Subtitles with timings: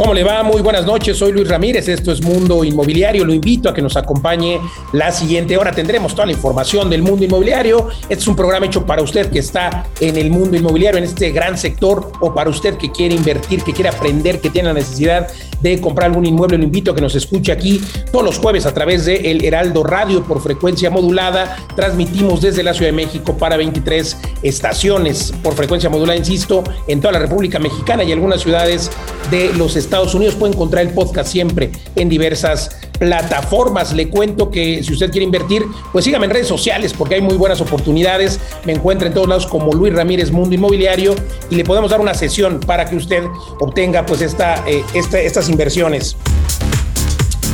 [0.00, 0.42] ¿Cómo le va?
[0.42, 3.98] Muy buenas noches, soy Luis Ramírez, esto es Mundo Inmobiliario, lo invito a que nos
[3.98, 4.58] acompañe
[4.94, 8.86] la siguiente hora, tendremos toda la información del mundo inmobiliario, este es un programa hecho
[8.86, 12.78] para usted que está en el mundo inmobiliario, en este gran sector, o para usted
[12.78, 15.28] que quiere invertir, que quiere aprender, que tiene la necesidad
[15.60, 18.74] de comprar algún inmueble, lo invito a que nos escuche aquí todos los jueves a
[18.74, 23.56] través de El Heraldo Radio por frecuencia modulada, transmitimos desde la Ciudad de México para
[23.56, 28.90] 23 estaciones por frecuencia modulada, insisto, en toda la República Mexicana y algunas ciudades
[29.30, 30.34] de los Estados Unidos.
[30.34, 33.92] Puede encontrar el podcast siempre en diversas plataformas.
[33.94, 37.36] Le cuento que si usted quiere invertir, pues sígame en redes sociales porque hay muy
[37.36, 38.38] buenas oportunidades.
[38.64, 41.16] Me encuentra en todos lados como Luis Ramírez Mundo Inmobiliario
[41.48, 43.24] y le podemos dar una sesión para que usted
[43.58, 46.16] obtenga pues esta, eh, estas inversiones.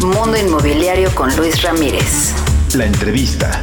[0.03, 2.35] Mundo Inmobiliario con Luis Ramírez.
[2.75, 3.63] La entrevista.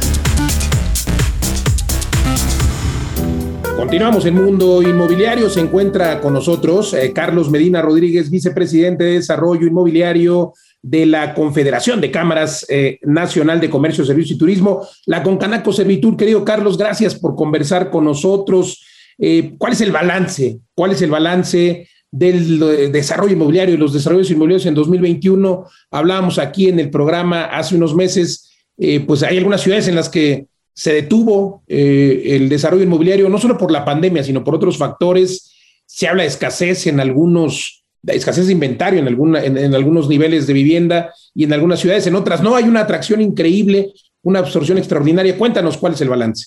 [3.76, 5.50] Continuamos en Mundo Inmobiliario.
[5.50, 12.00] Se encuentra con nosotros eh, Carlos Medina Rodríguez, vicepresidente de Desarrollo Inmobiliario de la Confederación
[12.00, 16.16] de Cámaras eh, Nacional de Comercio, Servicio y Turismo, la Concanaco Servitur.
[16.16, 18.84] Querido Carlos, gracias por conversar con nosotros.
[19.18, 20.58] Eh, ¿Cuál es el balance?
[20.74, 25.66] ¿Cuál es el balance del desarrollo inmobiliario y los desarrollos inmobiliarios en 2021?
[25.90, 28.50] Hablábamos aquí en el programa hace unos meses,
[29.06, 33.56] pues hay algunas ciudades en las que se detuvo eh, el desarrollo inmobiliario, no solo
[33.56, 35.54] por la pandemia, sino por otros factores.
[35.86, 40.52] Se habla de escasez en algunos, escasez de inventario en, alguna, en, algunos niveles de
[40.52, 42.56] vivienda y en algunas ciudades, en otras no.
[42.56, 45.38] Hay una atracción increíble, una absorción extraordinaria.
[45.38, 46.46] Cuéntanos cuál es el balance.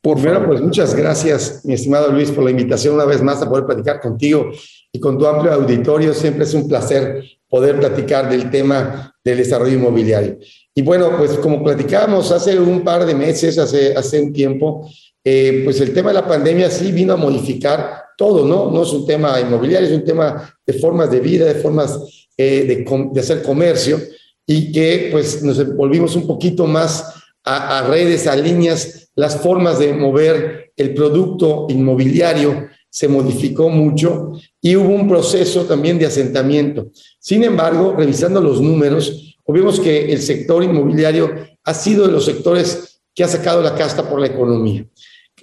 [0.00, 0.46] Por favor.
[0.46, 4.00] pues muchas gracias, mi estimado Luis, por la invitación una vez más a poder platicar
[4.00, 4.50] contigo
[4.92, 6.12] y con tu amplio auditorio.
[6.12, 10.38] Siempre es un placer poder platicar del tema del desarrollo inmobiliario.
[10.74, 14.90] Y bueno, pues como platicábamos hace un par de meses, hace, hace un tiempo,
[15.24, 18.70] eh, pues el tema de la pandemia sí vino a modificar todo, ¿no?
[18.70, 22.84] No es un tema inmobiliario, es un tema de formas de vida, de formas eh,
[22.86, 24.00] de, hacer comercio
[24.46, 27.14] y que pues nos volvimos un poquito más
[27.44, 34.32] a, a redes, a líneas, las formas de mover el producto inmobiliario se modificó mucho
[34.60, 36.90] y hubo un proceso también de asentamiento.
[37.18, 43.00] Sin embargo, revisando los números, vemos que el sector inmobiliario ha sido de los sectores
[43.14, 44.86] que ha sacado la casta por la economía.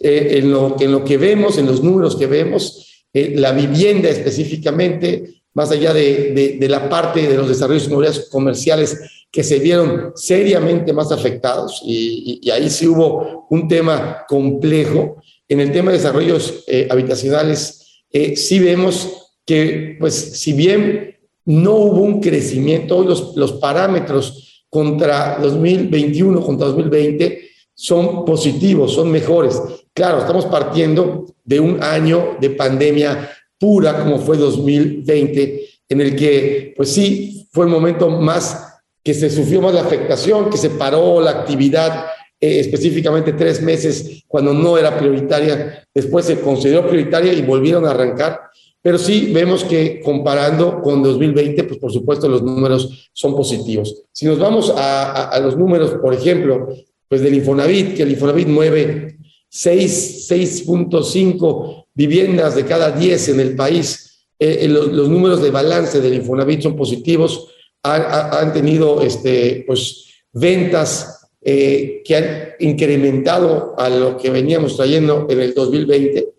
[0.03, 4.09] Eh, en, lo, en, lo, que vemos, en los números que vemos, eh, la vivienda
[4.09, 8.97] específicamente, más allá de, de, la parte de los desarrollos inmobiliarios comerciales
[9.29, 15.21] que se vieron seriamente más afectados, y, y, y ahí sí hubo un tema complejo,
[15.51, 21.75] en el tema de desarrollos eh, habitacionales, eh, sí vemos que, pues, si bien no
[21.75, 27.50] hubo un crecimiento, los, los parámetros contra 2021, contra 2020,
[27.81, 29.59] son positivos, son mejores.
[29.91, 36.75] Claro, estamos partiendo de un año de pandemia pura como fue 2020, en el que,
[36.77, 41.19] pues sí, fue el momento más que se sufrió más la afectación, que se paró
[41.21, 42.05] la actividad
[42.39, 47.91] eh, específicamente tres meses cuando no era prioritaria, después se consideró prioritaria y volvieron a
[47.91, 48.41] arrancar.
[48.83, 54.03] Pero sí vemos que comparando con 2020, pues por supuesto los números son positivos.
[54.11, 56.67] Si nos vamos a, a, los números, por ejemplo,
[57.11, 59.17] pues del Infonavit, que el Infonavit mueve
[59.51, 66.13] 6.5 viviendas de cada 10 en el país, eh, los, los, números de balance del
[66.13, 67.49] Infonavit son positivos,
[67.83, 75.27] han, han tenido este, pues, ventas eh, que han incrementado a lo que veníamos trayendo
[75.29, 76.29] en el 2020.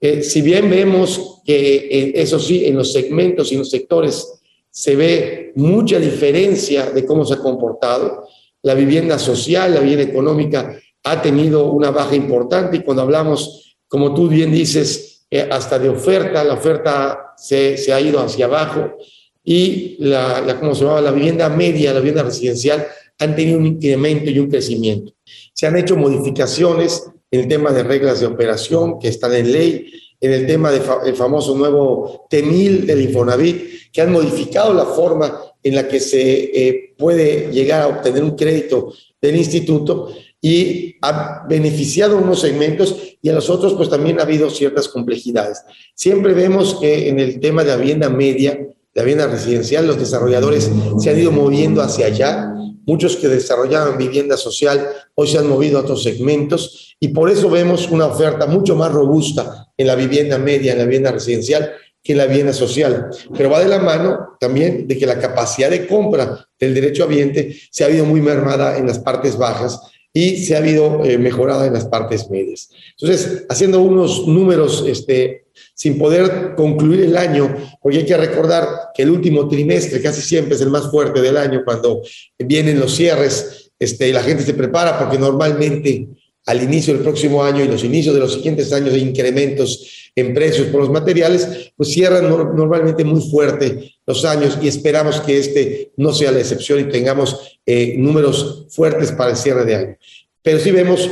[0.00, 4.32] Eh, si bien vemos que, eh, eso sí, en los segmentos y en los sectores
[4.70, 8.28] se ve mucha diferencia de cómo se ha comportado,
[8.64, 14.14] la vivienda social, la vivienda económica ha tenido una baja importante y cuando hablamos, como
[14.14, 18.96] tú bien dices, eh, hasta de oferta, la oferta se, se, ha ido hacia abajo
[19.44, 21.02] y la, la, ¿cómo se llama?
[21.02, 22.86] La vivienda media, la vivienda residencial
[23.18, 25.12] han tenido un incremento y un crecimiento.
[25.52, 29.92] Se han hecho modificaciones en el tema de reglas de operación que están en ley,
[30.20, 35.74] en el tema del famoso nuevo TEMIL del Infonavit, que han modificado la forma en
[35.74, 42.18] la que se eh, puede llegar a obtener un crédito del instituto y ha beneficiado
[42.18, 45.62] unos segmentos y a los otros pues también ha habido ciertas complejidades.
[45.94, 48.56] Siempre vemos que en el tema de la vivienda media,
[48.92, 50.70] la vivienda residencial, los desarrolladores
[51.00, 52.54] se han ido moviendo hacia allá
[52.86, 57.48] Muchos que desarrollaban vivienda social hoy se han movido a otros segmentos y por eso
[57.48, 61.72] vemos una oferta mucho más robusta en la vivienda media, en la vivienda residencial,
[62.04, 65.86] que la vivienda social, pero va de la mano también de que la capacidad de
[65.86, 69.80] compra del derecho ambiente se ha habido muy mermada en las partes bajas
[70.12, 72.68] y se ha habido eh, mejorada en las partes medias.
[73.00, 79.02] Entonces, haciendo unos números este, sin poder concluir el año, porque hay que recordar que
[79.02, 82.02] el último trimestre casi siempre es el más fuerte del año cuando
[82.38, 86.06] vienen los cierres, este, la gente se prepara porque normalmente
[86.46, 90.34] al inicio del próximo año y los inicios de los siguientes años de incrementos en
[90.34, 95.92] precios por los materiales, pues cierran normalmente muy fuerte los años y esperamos que este
[95.96, 99.96] no sea la excepción y tengamos eh, números fuertes para el cierre de año.
[100.42, 101.10] Pero sí vemos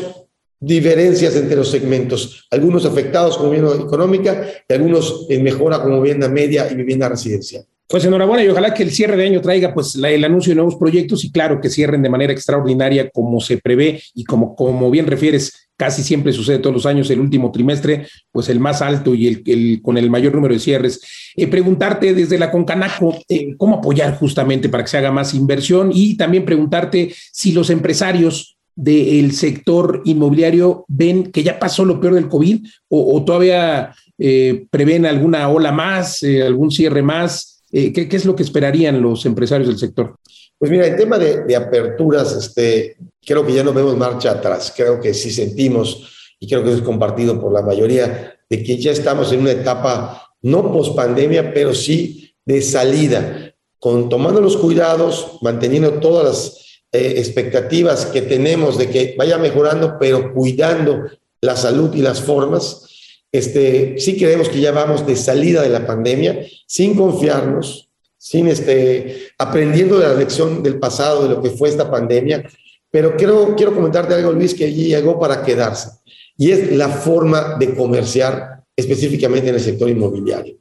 [0.61, 6.29] diferencias entre los segmentos, algunos afectados como vivienda económica y algunos en mejora como vivienda
[6.29, 7.67] media y vivienda residencial.
[7.93, 10.77] Pues enhorabuena y ojalá que el cierre de año traiga pues el anuncio de nuevos
[10.77, 15.07] proyectos y claro que cierren de manera extraordinaria como se prevé y como, como bien
[15.07, 19.43] refieres, casi siempre sucede todos los años, el último trimestre, pues el más alto y
[19.45, 21.03] el, con el mayor número de cierres.
[21.37, 25.91] Eh, preguntarte desde la Concanaco eh, cómo apoyar justamente para que se haga más inversión
[25.93, 32.15] y también preguntarte si los empresarios del sector inmobiliario ven que ya pasó lo peor
[32.15, 38.25] del COVID o, todavía eh, prevén alguna ola más, algún cierre más eh, ¿qué, es
[38.27, 40.17] lo que esperarían los empresarios del sector?
[40.59, 44.73] Pues mira, el tema de, aperturas, este, creo que ya no vemos marcha atrás.
[44.77, 48.93] Creo que sí sentimos, y creo que es compartido por la mayoría, de que ya
[48.93, 55.39] estamos en una etapa no post pandemia, pero sí de salida, con tomando los cuidados,
[55.41, 61.07] manteniendo todas las eh, expectativas que tenemos de que vaya mejorando, pero cuidando
[61.41, 62.92] la salud y las formas
[63.33, 67.89] este, sí creemos que ya vamos de salida de la pandemia, sin confiarnos,
[68.19, 72.45] sin este, aprendiendo de la lección del pasado, de lo que fue esta pandemia.
[72.91, 75.89] Pero quiero, quiero comentarte algo, Luis, que allí llegó para quedarse.
[76.37, 80.57] Y es la forma de comerciar específicamente en el sector inmobiliario.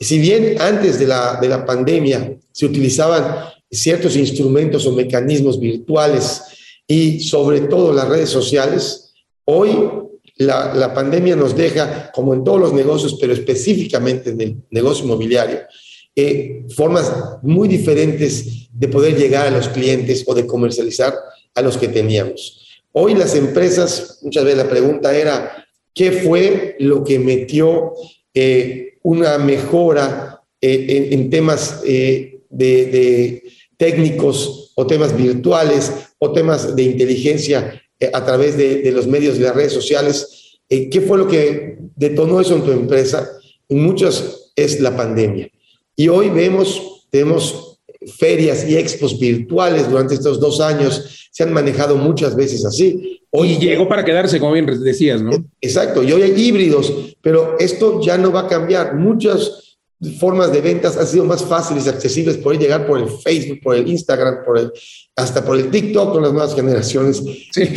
[0.00, 6.42] Si bien antes de la, de la pandemia se utilizaban ciertos instrumentos o mecanismos virtuales
[6.86, 9.12] y sobre todo las redes sociales,
[9.44, 10.05] hoy
[10.36, 15.60] la, pandemia nos deja, como en todos los negocios, pero específicamente en el negocio inmobiliario,
[16.14, 17.12] eh, formas
[17.42, 21.14] muy diferentes de poder llegar a los clientes o de comercializar
[21.54, 22.82] a los que teníamos.
[22.92, 27.92] Hoy las empresas, muchas veces la pregunta era, ¿qué fue lo que metió
[28.34, 33.42] eh, una mejora eh, en, temas de
[33.76, 39.44] técnicos o temas virtuales o temas de inteligencia eh, a través de, los medios de
[39.44, 40.58] las redes sociales.
[40.68, 43.30] Eh, ¿Qué fue lo que detonó eso en tu empresa?
[43.68, 45.48] En muchas es la pandemia.
[45.94, 47.78] Y hoy vemos, tenemos
[48.18, 53.20] ferias y expos virtuales durante estos dos años, se han manejado muchas veces así.
[53.30, 55.32] Hoy y llegó para quedarse, como bien decías, ¿no?
[55.60, 58.94] Exacto, y hoy hay híbridos, pero esto ya no va a cambiar.
[58.94, 59.65] Muchas
[60.18, 63.76] formas de ventas han sido más fáciles y accesibles, poder llegar por el Facebook, por
[63.76, 64.72] el Instagram, por el,
[65.16, 67.22] hasta por el TikTok con las nuevas generaciones.
[67.52, 67.68] Sí.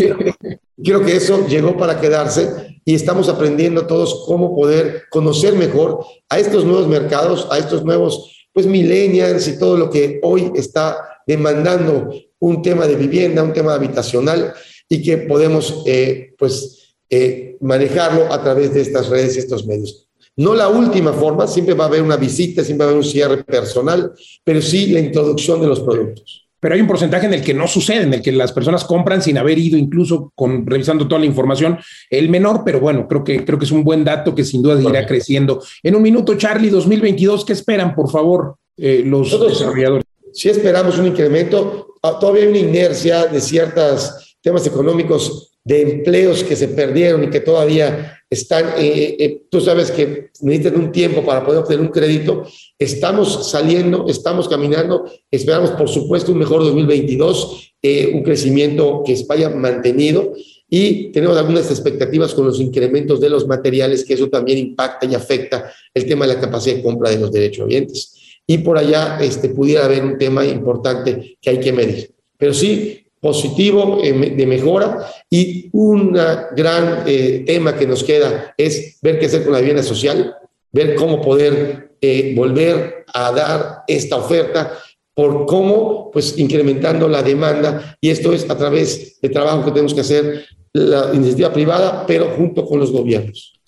[0.84, 6.40] Creo que eso llegó para quedarse y estamos aprendiendo todos cómo poder conocer mejor a
[6.40, 12.10] estos nuevos mercados, a estos nuevos pues millennials y todo lo que hoy está demandando
[12.40, 14.54] un tema de vivienda, un tema habitacional
[14.88, 20.09] y que podemos eh, pues eh, manejarlo a través de estas redes y estos medios.
[20.38, 23.10] No la última forma, siempre va a haber una visita, siempre va a haber un
[23.10, 24.12] cierre personal,
[24.44, 26.50] pero sí la introducción de los productos.
[26.60, 29.22] Pero hay un porcentaje en el que no sucede, en el que las personas compran
[29.22, 33.46] sin haber ido, incluso con revisando toda la información, el menor, pero bueno, creo que
[33.46, 35.64] creo que es un buen dato que sin duda irá creciendo.
[35.84, 40.04] En un minuto, Charlie, 2022, ¿qué esperan, por favor, eh, los desarrolladores?
[40.34, 41.96] Sí esperamos un incremento.
[42.04, 47.30] Ah, todavía hay una inercia de ciertos temas económicos de empleos que se perdieron y
[47.30, 51.92] que todavía están, eh, eh, tú sabes que necesitan un tiempo para poder obtener un
[51.92, 52.44] crédito.
[52.78, 59.50] Estamos saliendo, estamos caminando, esperamos por supuesto un mejor 2022, eh, un crecimiento que vaya
[59.50, 60.34] mantenido
[60.70, 65.16] y tenemos algunas expectativas con los incrementos de los materiales, que eso también impacta y
[65.16, 68.16] afecta el tema de la capacidad de compra de los derechos oyentes.
[68.46, 72.12] Y por allá este, pudiera haber un tema importante que hay que medir.
[72.38, 76.14] Pero sí, positivo eh, de mejora y un
[76.56, 80.36] gran eh, tema que nos queda es ver qué hacer con la vivienda social,
[80.72, 84.72] ver cómo poder eh, volver a dar esta oferta
[85.14, 89.94] por cómo, pues incrementando la demanda y esto es a través de trabajo que tenemos
[89.94, 93.59] que hacer la iniciativa privada, pero junto con los gobiernos.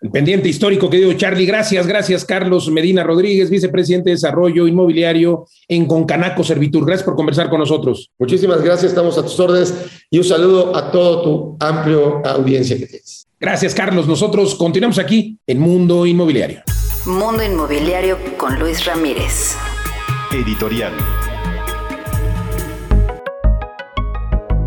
[0.00, 1.44] El pendiente histórico, querido Charlie.
[1.44, 6.86] Gracias, gracias, Carlos Medina Rodríguez, vicepresidente de Desarrollo Inmobiliario en Concanaco Servitur.
[6.86, 8.12] Gracias por conversar con nosotros.
[8.16, 9.74] Muchísimas gracias, estamos a tus órdenes
[10.08, 13.26] y un saludo a todo tu amplio audiencia que tienes.
[13.40, 14.06] Gracias, Carlos.
[14.06, 16.62] Nosotros continuamos aquí en Mundo Inmobiliario.
[17.04, 19.56] Mundo Inmobiliario con Luis Ramírez.
[20.32, 20.92] Editorial.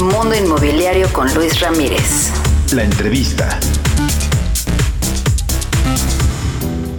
[0.00, 2.30] Mundo Inmobiliario con Luis Ramírez.
[2.72, 3.58] La entrevista.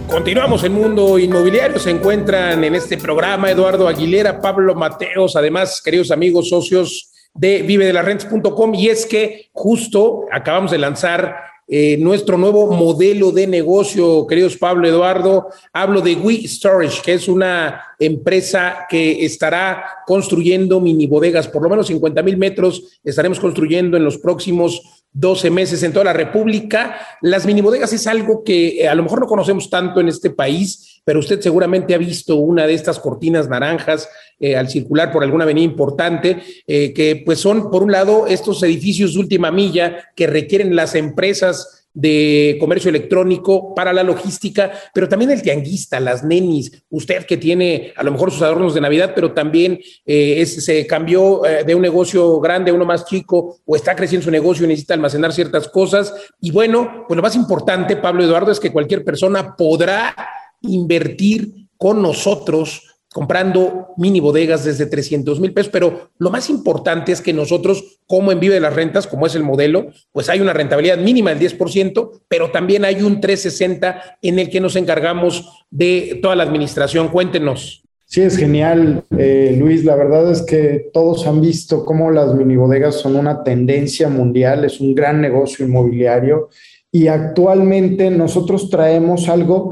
[0.06, 1.78] Continuamos en Mundo Inmobiliario.
[1.78, 8.74] Se encuentran en este programa Eduardo Aguilera, Pablo Mateos, además, queridos amigos, socios de vivedelarrentes.com.
[8.74, 14.88] Y es que justo acabamos de lanzar eh, nuestro nuevo modelo de negocio, queridos Pablo
[14.88, 15.50] Eduardo.
[15.72, 21.70] Hablo de We Storage, que es una empresa que estará construyendo mini bodegas, por lo
[21.70, 26.98] menos 50 mil metros estaremos construyendo en los próximos 12 meses en toda la República.
[27.20, 30.30] Las mini bodegas es algo que eh, a lo mejor no conocemos tanto en este
[30.30, 35.22] país, pero usted seguramente ha visto una de estas cortinas naranjas eh, al circular por
[35.22, 40.10] alguna avenida importante, eh, que pues son, por un lado, estos edificios de última milla
[40.14, 46.22] que requieren las empresas de comercio electrónico para la logística, pero también el tianguista, las
[46.22, 50.86] nenis, usted que tiene a lo mejor sus adornos de Navidad, pero también eh, se
[50.86, 54.68] cambió de un negocio grande a uno más chico o está creciendo su negocio y
[54.68, 56.14] necesita almacenar ciertas cosas.
[56.40, 60.14] Y bueno, pues lo más importante, Pablo Eduardo, es que cualquier persona podrá
[60.62, 67.20] invertir con nosotros comprando mini bodegas desde 300 mil pesos, pero lo más importante es
[67.20, 70.52] que nosotros, como en Vive de las Rentas, como es el modelo, pues hay una
[70.52, 76.20] rentabilidad mínima del 10%, pero también hay un 360 en el que nos encargamos de
[76.22, 77.08] toda la administración.
[77.08, 77.82] Cuéntenos.
[78.06, 79.84] Sí, es genial, eh, Luis.
[79.84, 84.64] La verdad es que todos han visto cómo las mini bodegas son una tendencia mundial,
[84.64, 86.48] es un gran negocio inmobiliario
[86.92, 89.70] y actualmente nosotros traemos algo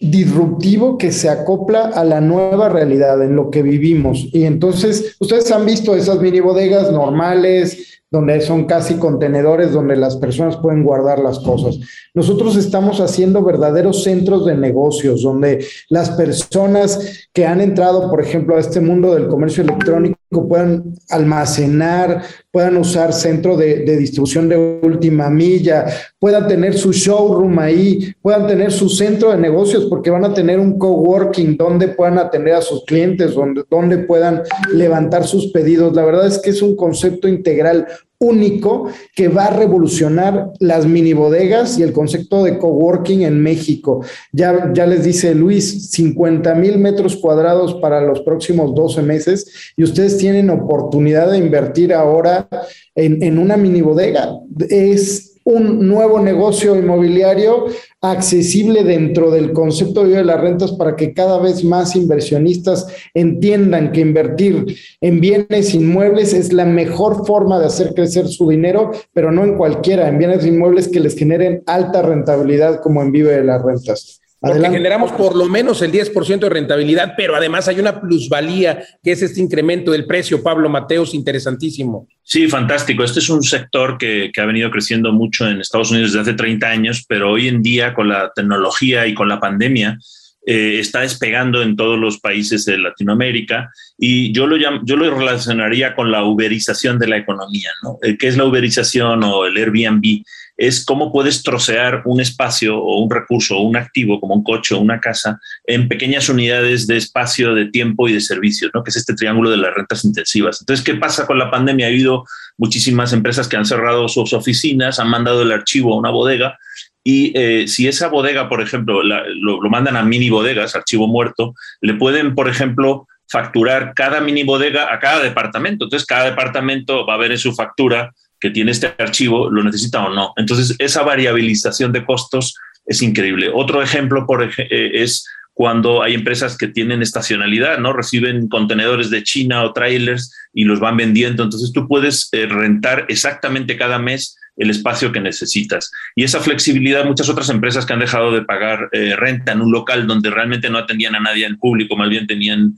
[0.00, 4.26] disruptivo que se acopla a la nueva realidad en lo que vivimos.
[4.32, 10.16] Y entonces, ustedes han visto esas mini bodegas normales, donde son casi contenedores donde las
[10.16, 11.78] personas pueden guardar las cosas.
[12.12, 18.56] Nosotros estamos haciendo verdaderos centros de negocios, donde las personas que han entrado, por ejemplo,
[18.56, 25.28] a este mundo del comercio electrónico puedan almacenar, puedan usar centro de, distribución de última
[25.28, 25.86] milla,
[26.18, 30.60] puedan tener su showroom ahí, puedan tener su centro de negocios, porque van a tener
[30.60, 35.94] un coworking donde puedan atender a sus clientes, donde, donde puedan levantar sus pedidos.
[35.94, 37.86] La verdad es que es un concepto integral
[38.18, 44.04] único que va a revolucionar las mini bodegas y el concepto de coworking en México.
[44.30, 49.84] Ya, ya les dice Luis, 50 mil metros cuadrados para los próximos 12 meses y
[49.84, 52.46] ustedes tienen oportunidad de invertir ahora
[52.94, 54.28] en, en una mini bodega.
[54.68, 57.66] Es un nuevo negocio inmobiliario
[58.00, 64.00] accesible dentro del concepto de las rentas para que cada vez más inversionistas entiendan que
[64.00, 69.44] invertir en bienes inmuebles es la mejor forma de hacer crecer su dinero, pero no
[69.44, 73.62] en cualquiera, en bienes inmuebles que les generen alta rentabilidad como en Vive de las
[73.62, 74.19] Rentas.
[74.40, 79.12] Porque generamos por lo menos el 10% de rentabilidad, pero además hay una plusvalía, que
[79.12, 82.08] es este incremento del precio, Pablo Mateos, interesantísimo.
[82.22, 83.04] Sí, fantástico.
[83.04, 86.34] Este es un sector que, que, ha venido creciendo mucho en Estados Unidos desde hace
[86.34, 89.98] 30 años, pero hoy en día con la tecnología y con la pandemia
[90.46, 95.94] eh, está despegando en todos los países de Latinoamérica y yo lo, yo lo relacionaría
[95.94, 97.70] con la uberización de la economía.
[97.82, 97.98] ¿no?
[98.02, 100.24] Eh, ¿Qué es la uberización o el Airbnb?
[100.60, 104.74] Es cómo puedes trocear un espacio o un recurso o un activo como un coche
[104.74, 108.84] o una casa en pequeñas unidades de espacio, de tiempo y de servicios, ¿no?
[108.84, 110.60] que es este triángulo de las rentas intensivas.
[110.60, 111.86] Entonces, ¿qué pasa con la pandemia?
[111.86, 112.24] Ha habido
[112.58, 116.58] muchísimas empresas que han cerrado sus oficinas, han mandado el archivo a una bodega
[117.02, 121.54] y eh, si esa bodega, por ejemplo, lo, lo mandan a mini bodegas, archivo muerto,
[121.80, 125.86] le pueden, por ejemplo, facturar cada mini bodega a cada departamento.
[125.86, 130.04] Entonces, cada departamento va a ver en su factura que tiene este archivo lo necesita
[130.04, 130.32] o no.
[130.36, 133.50] Entonces, esa variabilización de costos es increíble.
[133.52, 137.92] Otro ejemplo por eh, es cuando hay empresas que tienen estacionalidad, ¿no?
[137.92, 141.42] Reciben contenedores de China o trailers y los van vendiendo.
[141.42, 145.90] Entonces, tú puedes eh, rentar exactamente cada mes el espacio que necesitas.
[146.16, 149.70] Y esa flexibilidad, muchas otras empresas que han dejado de pagar eh, renta en un
[149.70, 152.74] local donde realmente no atendían a nadie en público, más bien tenían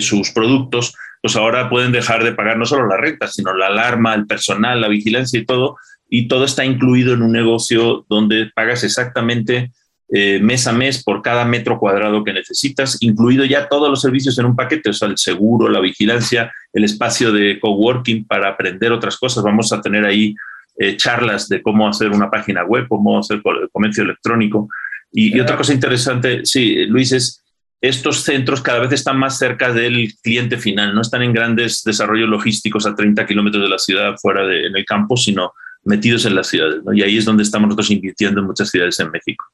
[0.00, 4.14] sus productos, pues ahora pueden dejar de pagar no solo la renta, sino la alarma,
[4.14, 5.76] el personal, la vigilancia y todo,
[6.08, 9.70] y todo está incluido en un negocio donde pagas exactamente
[10.12, 14.36] eh, mes a mes por cada metro cuadrado que necesitas, incluido ya todos los servicios
[14.38, 18.90] en un paquete, o sea, el seguro, la vigilancia, el espacio de coworking para aprender
[18.90, 19.44] otras cosas.
[19.44, 20.34] Vamos a tener ahí
[20.78, 24.68] eh, charlas de cómo hacer una página web, cómo hacer comercio electrónico.
[25.12, 27.44] Y, y otra cosa interesante, sí, Luis, es
[27.80, 32.28] estos centros cada vez están más cerca del cliente final, no están en grandes desarrollos
[32.28, 35.52] logísticos a 30 kilómetros de la ciudad, fuera de, en el campo, sino
[35.84, 36.80] metidos en las ciudades.
[36.92, 39.44] Y ahí es donde estamos nosotros invirtiendo en muchas ciudades en México.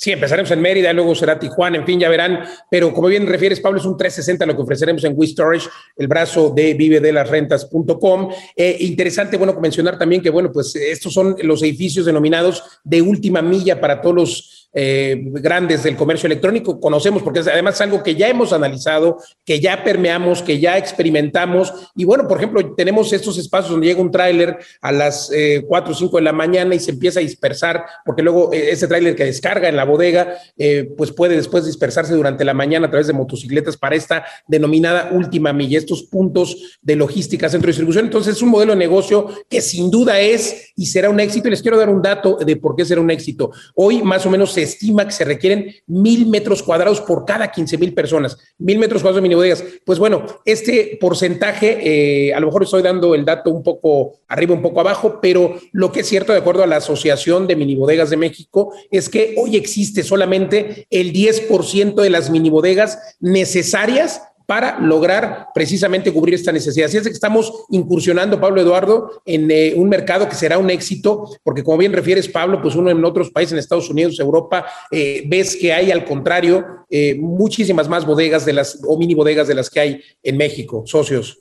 [0.00, 2.44] Sí, empezaremos en Mérida, luego será Tijuana, en fin, ya verán.
[2.70, 6.52] Pero como bien refieres, Pablo, es un 360 lo que ofreceremos en WeStorage, el brazo
[6.54, 8.30] de vive de las rentas.com.
[8.54, 13.42] Eh, interesante, bueno, mencionar también que, bueno, pues estos son los edificios denominados de última
[13.42, 18.14] milla para todos los eh, grandes del comercio electrónico, conocemos, porque es además algo que
[18.14, 21.72] ya hemos analizado, que ya permeamos, que ya experimentamos.
[21.96, 25.92] Y bueno, por ejemplo, tenemos estos espacios donde llega un tráiler a las eh, 4
[25.92, 29.16] o 5 de la mañana y se empieza a dispersar, porque luego eh, ese tráiler
[29.16, 33.06] que descarga en la bodega, eh, pues puede después dispersarse durante la mañana a través
[33.06, 38.06] de motocicletas para esta denominada última milla, estos puntos de logística, centro de distribución.
[38.06, 41.48] Entonces es un modelo de negocio que sin duda es y será un éxito.
[41.48, 43.50] Y les quiero dar un dato de por qué será un éxito.
[43.74, 47.94] Hoy más o menos estima que se requieren mil metros cuadrados por cada 15 mil
[47.94, 49.64] personas, mil metros cuadrados de mini bodegas.
[49.84, 54.54] Pues bueno, este porcentaje, eh, a lo mejor estoy dando el dato un poco arriba,
[54.54, 57.76] un poco abajo, pero lo que es cierto, de acuerdo a la Asociación de Mini
[57.76, 64.22] Bodegas de México, es que hoy existe solamente el 10% de las mini bodegas necesarias
[64.48, 66.86] para lograr precisamente cubrir esta necesidad.
[66.86, 71.28] Así es que estamos incursionando, Pablo Eduardo, en eh, un mercado que será un éxito,
[71.44, 75.22] porque como bien refieres, Pablo, pues uno en otros países, en Estados Unidos, Europa, eh,
[75.26, 79.54] ves que hay al contrario eh, muchísimas más bodegas de las o mini bodegas de
[79.54, 81.40] las que hay en México, socios.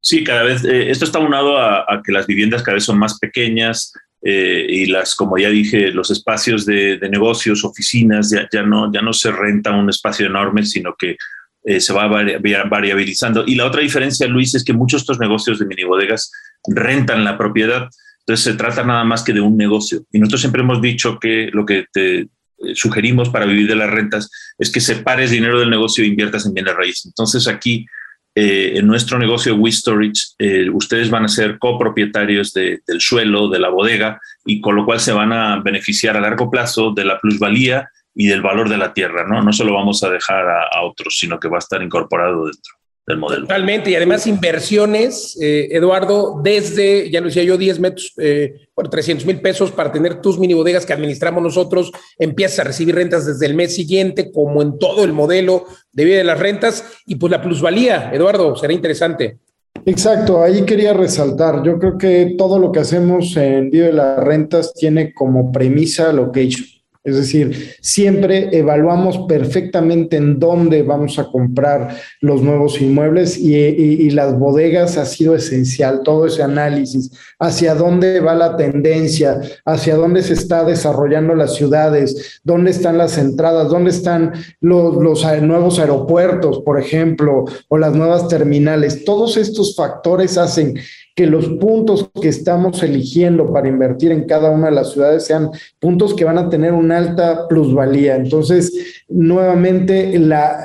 [0.00, 3.92] Sí, cada vez, esto está unado a, que las viviendas cada vez son más pequeñas,
[4.26, 9.12] y las, como ya dije, los espacios de, negocios, oficinas, ya, ya, no, ya no
[9.12, 11.16] se renta un espacio enorme, sino que
[11.66, 13.42] eh, se va variabilizando.
[13.46, 16.30] Y la otra diferencia, Luis, es que muchos de estos negocios de mini bodegas
[16.68, 17.88] rentan la propiedad.
[18.20, 20.04] Entonces se trata nada más que de un negocio.
[20.12, 22.28] Y nosotros siempre hemos dicho que lo que te eh,
[22.74, 26.52] sugerimos para vivir de las rentas es que separes dinero del negocio e inviertas en
[26.52, 27.06] bienes raíces.
[27.06, 27.86] Entonces aquí,
[28.34, 30.34] eh, en nuestro negocio We Storage,
[30.70, 35.12] ustedes van a ser copropietarios del suelo, de la bodega, y con lo cual se
[35.12, 39.26] van a beneficiar a largo plazo de la plusvalía y del valor de la tierra,
[39.26, 39.42] ¿no?
[39.42, 42.74] No se lo vamos a dejar a, otros, sino que va a estar incorporado dentro
[43.06, 43.42] del modelo.
[43.42, 48.88] Totalmente, y además inversiones, eh, Eduardo, desde, ya lo decía yo, 10 metros eh, por
[48.88, 53.26] 300 mil pesos para tener tus mini bodegas que administramos nosotros, empiezas a recibir rentas
[53.26, 57.16] desde el mes siguiente, como en todo el modelo de vida de las rentas, y
[57.16, 59.38] pues la plusvalía, Eduardo, será interesante.
[59.86, 64.18] Exacto, ahí quería resaltar, yo creo que todo lo que hacemos en Vida de las
[64.18, 66.73] Rentas tiene como premisa location.
[67.04, 74.38] Es decir, siempre evaluamos perfectamente en dónde vamos a comprar los nuevos inmuebles y, las
[74.38, 80.32] bodegas ha sido esencial, todo ese análisis, hacia dónde va la tendencia, hacia dónde se
[80.32, 86.80] está desarrollando las ciudades, dónde están las entradas, dónde están los, los nuevos aeropuertos, por
[86.80, 89.04] ejemplo, o las nuevas terminales.
[89.04, 90.78] Todos estos factores hacen
[91.14, 95.50] que los puntos que estamos eligiendo para invertir en cada una de las ciudades sean
[95.78, 98.16] puntos que van a tener una alta plusvalía.
[98.16, 100.20] Entonces, nuevamente,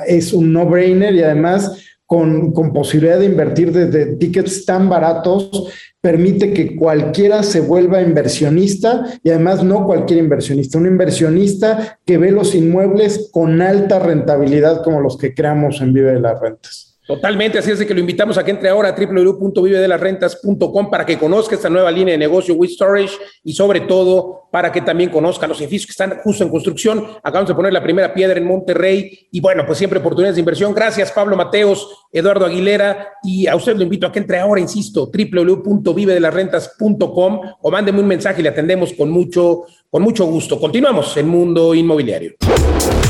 [0.06, 6.52] es un no-brainer y además con, con, posibilidad de invertir desde tickets tan baratos, permite
[6.52, 12.56] que cualquiera se vuelva inversionista y además no cualquier inversionista, un inversionista que ve los
[12.56, 16.89] inmuebles con alta rentabilidad como los que creamos en Vive de las Rentas.
[17.10, 21.18] Totalmente, así es de que lo invitamos a que entre ahora a www.vivedelasrentas.com para que
[21.18, 25.48] conozca esta nueva línea de negocio with storage y sobre todo para que también conozca
[25.48, 27.04] los edificios que están justo en construcción.
[27.24, 30.72] Acabamos de poner la primera piedra en Monterrey y bueno, pues siempre oportunidades de inversión.
[30.72, 35.10] Gracias Pablo Mateos, Eduardo Aguilera y a usted lo invito a que entre ahora, insisto,
[35.12, 40.60] www.vivedelasrentas.com o mándeme un mensaje y le atendemos con mucho, con mucho gusto.
[40.60, 42.36] Continuamos en Mundo Inmobiliario.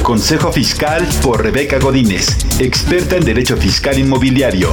[0.03, 2.27] Consejo Fiscal por Rebeca Godínez,
[2.59, 4.73] experta en Derecho Fiscal Inmobiliario.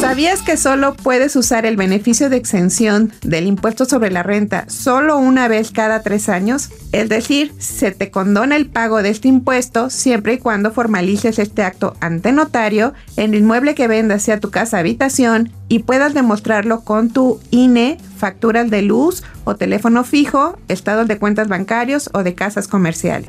[0.00, 5.16] ¿Sabías que solo puedes usar el beneficio de exención del impuesto sobre la renta solo
[5.16, 6.68] una vez cada tres años?
[6.92, 11.62] Es decir, se te condona el pago de este impuesto siempre y cuando formalices este
[11.62, 16.82] acto ante notario en el inmueble que vendas sea tu casa habitación y puedas demostrarlo
[16.82, 22.34] con tu INE, facturas de luz o teléfono fijo, estados de cuentas bancarios o de
[22.34, 23.28] casas comerciales.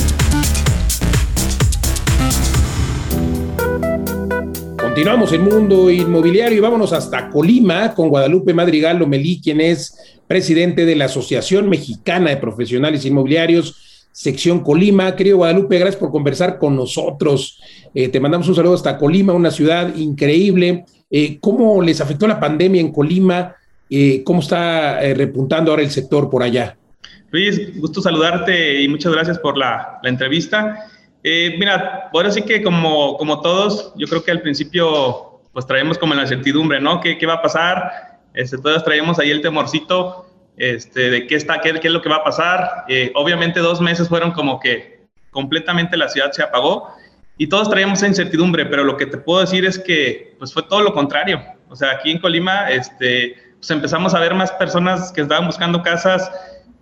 [4.81, 9.99] Continuamos en Mundo Inmobiliario y vámonos hasta Colima con Guadalupe Madrigal Lomelí, quien es
[10.29, 15.17] presidente de la Asociación Mexicana de Profesionales Inmobiliarios sección Colima.
[15.17, 17.61] Querido Guadalupe, gracias por conversar con nosotros.
[17.93, 20.85] Eh, te mandamos un saludo hasta Colima, una ciudad increíble.
[21.11, 23.57] Eh, ¿Cómo les afectó la pandemia en Colima?
[23.91, 26.77] Eh, ¿Cómo está repuntando ahora el sector por allá?
[27.31, 30.87] Luis, gusto saludarte y muchas gracias por la, la entrevista.
[31.23, 36.15] mira, ahora sí que como, como todos, yo creo que al principio pues traemos como
[36.15, 37.01] la incertidumbre, ¿no?
[37.01, 37.91] ¿Qué, qué va a pasar?
[38.33, 42.09] Este, todas traemos ahí el temorcito este, de qué está, qué, qué, es lo que
[42.09, 42.85] va a pasar.
[42.89, 46.95] Eh, obviamente dos meses fueron como que completamente la ciudad se apagó
[47.37, 50.63] y todos traíamos esa incertidumbre, pero lo que te puedo decir es que pues fue
[50.63, 51.43] todo lo contrario.
[51.69, 55.83] O sea, aquí en Colima este, pues empezamos a ver más personas que estaban buscando
[55.83, 56.31] casas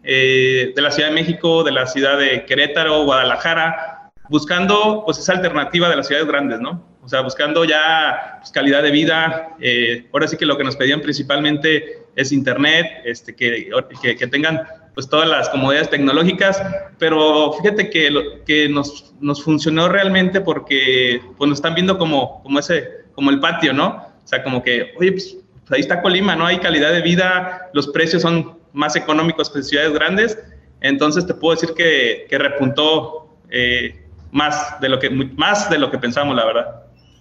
[0.05, 3.92] eh, de la Ciudad de México, de la ciudad de Querétaro, Guadalajara,
[4.33, 6.83] buscando pues esa alternativa de las ciudades grandes, ¿no?
[7.03, 9.57] O sea, buscando ya pues, calidad de vida.
[9.61, 14.67] Eh, ahora sí que lo que nos pedían principalmente es internet, este, que, que, tengan
[14.95, 16.63] pues todas las comodidades tecnológicas,
[16.99, 22.43] pero fíjate que, lo, que nos, nos, funcionó realmente porque pues nos están viendo como,
[22.43, 23.89] como, ese, como el patio, ¿no?
[24.25, 25.37] O sea, como que, oye, pues,
[25.71, 26.47] ahí está Colima, ¿no?
[26.47, 30.39] Hay calidad de vida, los precios son más económicos que ciudades grandes,
[30.81, 34.02] entonces te puedo decir que, que repuntó eh,
[34.33, 36.67] más, de lo que, más de lo que pensamos, la verdad.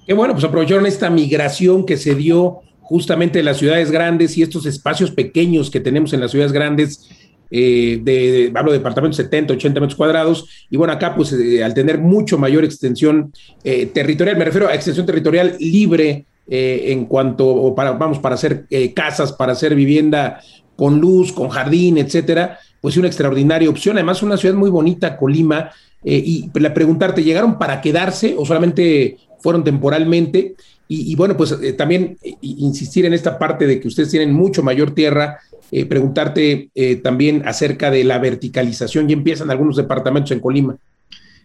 [0.07, 4.65] Qué bueno, pues aprovecharon esta migración que se dio justamente las ciudades grandes y estos
[4.65, 7.09] espacios pequeños que tenemos en las ciudades grandes,
[7.51, 11.73] eh, de, hablo de departamentos 70, 80 metros cuadrados, y bueno, acá pues eh, al
[11.73, 13.31] tener mucho mayor extensión
[13.63, 19.31] eh, territorial, me refiero a extensión territorial libre en cuanto, para, vamos, para hacer casas,
[19.31, 20.41] para hacer vivienda
[20.75, 23.95] con luz, con jardín, etcétera, pues una extraordinaria opción.
[23.95, 25.71] Además, una ciudad muy bonita, Colima,
[26.03, 30.55] y la preguntarte, ¿llegaron para quedarse o solamente fueron temporalmente?
[30.93, 34.61] Y, bueno, pues eh, también eh, insistir en esta parte de que ustedes tienen mucho
[34.61, 35.39] mayor tierra,
[35.71, 36.69] eh, preguntarte
[37.01, 40.75] también acerca de la verticalización y empiezan algunos departamentos en Colima.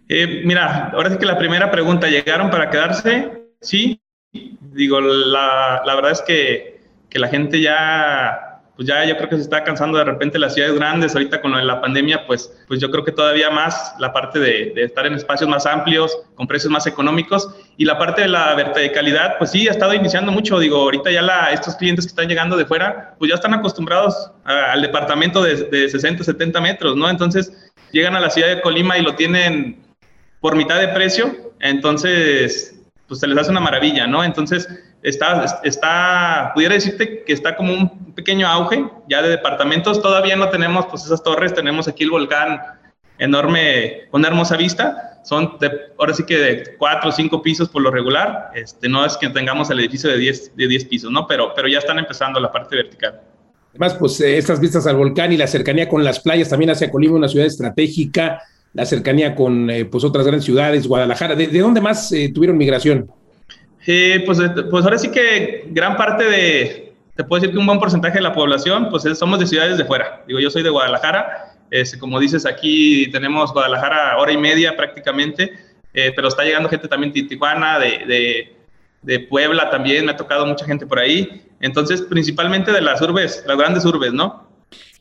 [0.08, 3.30] mira, ahora sí que la primera pregunta, ¿llegaron para quedarse?
[3.60, 4.00] Sí,
[4.32, 8.45] digo, la, la verdad es que, que la gente ya
[8.76, 11.66] pues ya yo creo que se está cansando de repente las ciudades grandes, ahorita con
[11.66, 15.48] la pandemia, pues, pues yo creo que todavía más la parte de, estar en espacios
[15.48, 19.70] más amplios, con precios más económicos, y la parte de la verticalidad, pues sí, ha
[19.70, 23.30] estado iniciando mucho, digo, ahorita ya la, estos clientes que están llegando de fuera, pues
[23.30, 27.08] ya están acostumbrados al departamento de, de 60, 70 metros, ¿no?
[27.08, 29.82] Entonces llegan a la ciudad de Colima y lo tienen
[30.40, 32.76] por mitad de precio, entonces
[33.08, 34.24] pues se les hace una maravilla, ¿no?
[34.24, 34.68] Entonces,
[35.06, 40.02] está, está, pudiera decirte que está como un pequeño auge ya de departamentos.
[40.02, 42.60] Todavía no tenemos pues esas torres, tenemos aquí el volcán
[43.18, 45.20] enorme, con hermosa vista.
[45.24, 48.50] Son de, ahora sí que de cuatro o cinco pisos por lo regular.
[48.54, 51.26] Este, no es que tengamos el edificio de 10 de diez pisos, ¿no?
[51.26, 53.20] Pero, pero ya están empezando la parte vertical.
[53.70, 56.90] Además, pues eh, estas vistas al volcán y la cercanía con las playas también hacia
[56.90, 58.42] Colima, una ciudad estratégica,
[58.72, 61.36] la cercanía con eh, pues otras grandes ciudades, Guadalajara.
[61.36, 63.08] ¿De, dónde más eh, tuvieron migración?
[63.86, 64.38] Eh, pues,
[64.70, 68.22] pues ahora sí que gran parte de, te puedo decir que un buen porcentaje de
[68.22, 70.22] la población, pues somos de ciudades de fuera.
[70.26, 75.52] Digo, yo soy de Guadalajara, este, como dices, aquí tenemos Guadalajara hora y media prácticamente,
[75.94, 78.56] eh, pero está llegando gente también de Tijuana, de, de,
[79.02, 81.42] de, Puebla también, me ha tocado mucha gente por ahí.
[81.60, 84.45] Entonces, principalmente de las urbes, las grandes urbes, ¿no?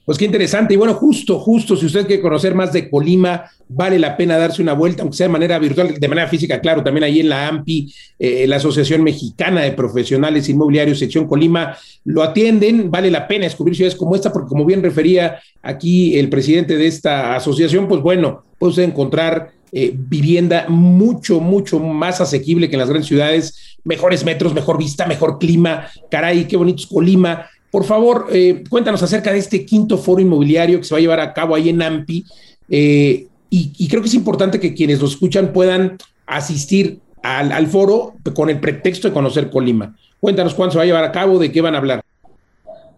[0.05, 0.75] Pues qué interesante.
[0.75, 4.61] Y bueno, justo, justo, si usted quiere conocer más de Colima, vale la pena darse
[4.61, 7.47] una vuelta, aunque sea de manera virtual, de manera física, claro, también ahí en la
[7.47, 13.45] AMPI, eh, la Asociación Mexicana de Profesionales Inmobiliarios, sección Colima, lo atienden, vale la pena
[13.45, 18.01] descubrir ciudades como esta, porque como bien refería aquí el presidente de esta asociación, pues
[18.01, 23.77] bueno, puede usted encontrar eh, vivienda mucho, mucho más asequible que en las grandes ciudades,
[23.83, 25.87] mejores metros, mejor vista, mejor clima.
[26.09, 27.47] Caray, qué bonito es Colima.
[27.75, 31.19] Por favor, eh, cuéntanos acerca de este quinto foro inmobiliario que se va a llevar
[31.19, 32.25] a cabo ahí en AMPI.
[32.69, 38.49] Eh, y, creo que es importante que quienes lo escuchan puedan asistir al, foro con
[38.49, 39.93] el pretexto de conocer Colima.
[40.21, 42.01] Cuéntanos cuándo se va a llevar a cabo, de qué van a hablar.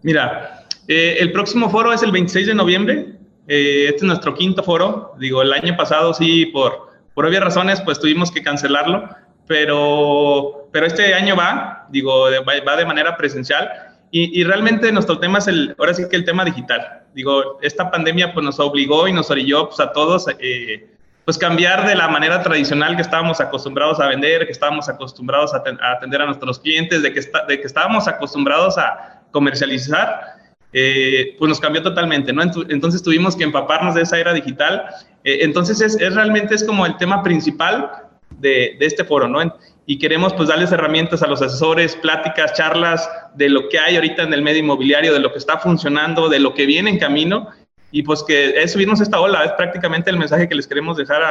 [0.04, 5.14] Mira, el próximo foro es el 26 de noviembre eh, este es nuestro quinto foro.
[5.18, 9.08] Digo, el año pasado sí, por, por obvias razones, pues tuvimos que cancelarlo,
[9.48, 13.87] pero, pero este año va, digo, va, de manera presencial.
[14.10, 17.02] Y, y, realmente nuestro tema es el, ahora sí que el tema digital.
[17.14, 20.88] Digo, esta pandemia pues nos obligó y nos orilló pues, a todos eh,
[21.24, 25.62] pues cambiar de la manera tradicional que estábamos acostumbrados a vender, que estábamos acostumbrados a,
[25.92, 30.38] atender a nuestros clientes, de que, de que estábamos acostumbrados a comercializar
[30.72, 32.42] eh, pues nos cambió totalmente, ¿no?
[32.42, 34.84] Entonces tuvimos que empaparnos de esa era digital.
[35.24, 37.90] Eh, entonces es, realmente es como el tema principal
[38.38, 39.40] de, este foro, ¿no?
[39.88, 44.22] Y queremos pues darles herramientas a los asesores, pláticas, charlas de lo que hay ahorita
[44.22, 47.48] en el medio inmobiliario, de lo que está funcionando, de lo que viene en camino
[47.90, 51.22] y pues que es subirnos esta ola, es prácticamente el mensaje que les queremos dejar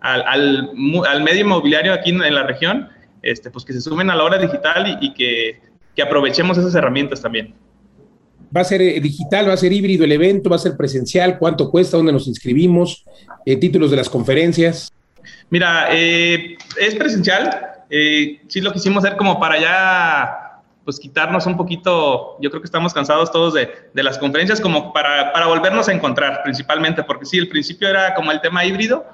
[0.00, 2.88] al, medio inmobiliario aquí en, la región,
[3.22, 5.60] este, pues que se sumen a la hora digital y, que,
[5.94, 7.54] que aprovechemos esas herramientas también.
[8.56, 11.38] ¿Va a ser eh, digital, va a ser híbrido el evento, va a ser presencial?
[11.38, 11.96] ¿Cuánto cuesta?
[11.96, 13.04] ¿Dónde nos inscribimos?
[13.44, 14.92] Eh, ¿Títulos de las conferencias?
[15.50, 17.73] Mira, eh, es presencial.
[18.48, 20.40] Sí lo quisimos hacer como para ya
[20.84, 24.92] pues quitarnos un poquito, yo creo que estamos cansados todos de, de las conferencias, como
[24.92, 29.06] para, para, volvernos a encontrar principalmente, porque sí, el principio era como el tema híbrido.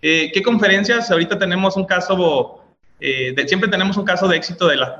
[0.00, 1.10] ¿Qué conferencias?
[1.10, 2.64] Ahorita tenemos un caso,
[2.98, 4.96] de, siempre tenemos un caso de éxito de la,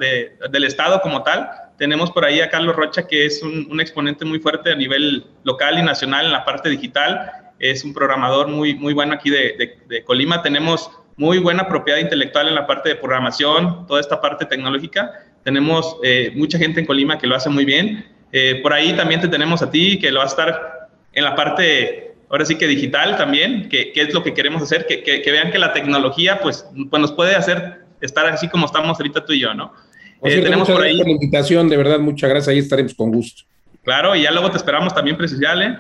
[0.51, 1.49] del Estado como tal,
[1.81, 5.79] tenemos por ahí a Carlos Rocha, que es un, exponente muy fuerte a nivel local
[5.79, 7.33] y nacional en la parte digital.
[7.59, 10.43] Es un programador muy, muy bueno aquí de, Colima.
[10.43, 10.91] Tenemos
[11.21, 15.13] muy buena propiedad intelectual en la parte de programación, toda esta parte tecnológica.
[15.45, 18.07] Tenemos eh, mucha gente en Colima que lo hace muy bien.
[18.33, 21.35] Eh, por ahí también te tenemos a ti, que lo va a estar en la
[21.35, 25.51] parte, ahora sí que digital también, que, es lo que queremos hacer, que, que, vean
[25.53, 29.41] que la tecnología pues, pues nos puede hacer estar así como estamos ahorita tú y
[29.41, 29.75] yo, ¿no?
[30.23, 30.97] Eh, tenemos por ahí.
[30.97, 32.49] Por la invitación, de verdad, muchas gracias.
[32.49, 33.43] Ahí estaremos con gusto.
[33.85, 35.79] Claro, y ya luego te esperamos también presencial, ¿eh?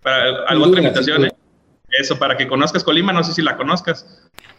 [0.00, 1.32] Para alguna otra invitación, ¿eh?
[1.90, 4.06] Eso, para que conozcas Colima, no sé si la conozcas.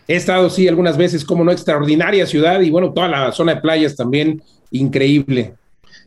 [0.08, 3.62] He estado, sí, algunas veces, como no, extraordinaria ciudad y bueno, toda la zona de
[3.62, 5.54] playas también, increíble.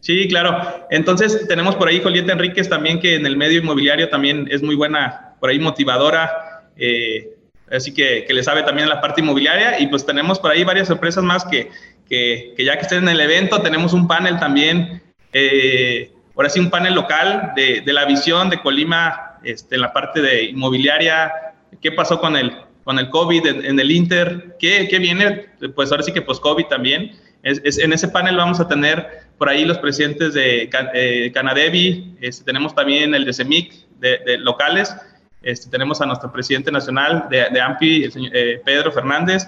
[0.00, 0.61] Sí, claro.
[0.90, 4.74] Entonces tenemos por ahí Julieta Enríquez también, que en el medio inmobiliario también es muy
[4.74, 7.30] buena, por ahí motivadora, eh,
[7.70, 9.78] así que, que le sabe también la parte inmobiliaria.
[9.78, 11.70] Y pues tenemos por ahí varias sorpresas más que,
[12.08, 15.00] que, ya que estén en el evento, tenemos un panel también,
[15.32, 19.92] eh, ahora sí, un panel local de, de la visión de Colima este, en la
[19.92, 21.33] parte de inmobiliaria,
[21.81, 22.52] qué pasó con el,
[22.85, 27.12] con el COVID en, el Inter, ¿Qué, ¿Qué, viene, pues ahora sí que post-COVID también.
[27.42, 32.44] Es, en ese panel vamos a tener por ahí los presidentes de eh, Canadevi, este,
[32.44, 34.94] tenemos también el de CEMIC, de, locales,
[35.42, 39.44] este, tenemos a nuestro presidente nacional de, de AMPI, el señor, eh, Pedro Fernández,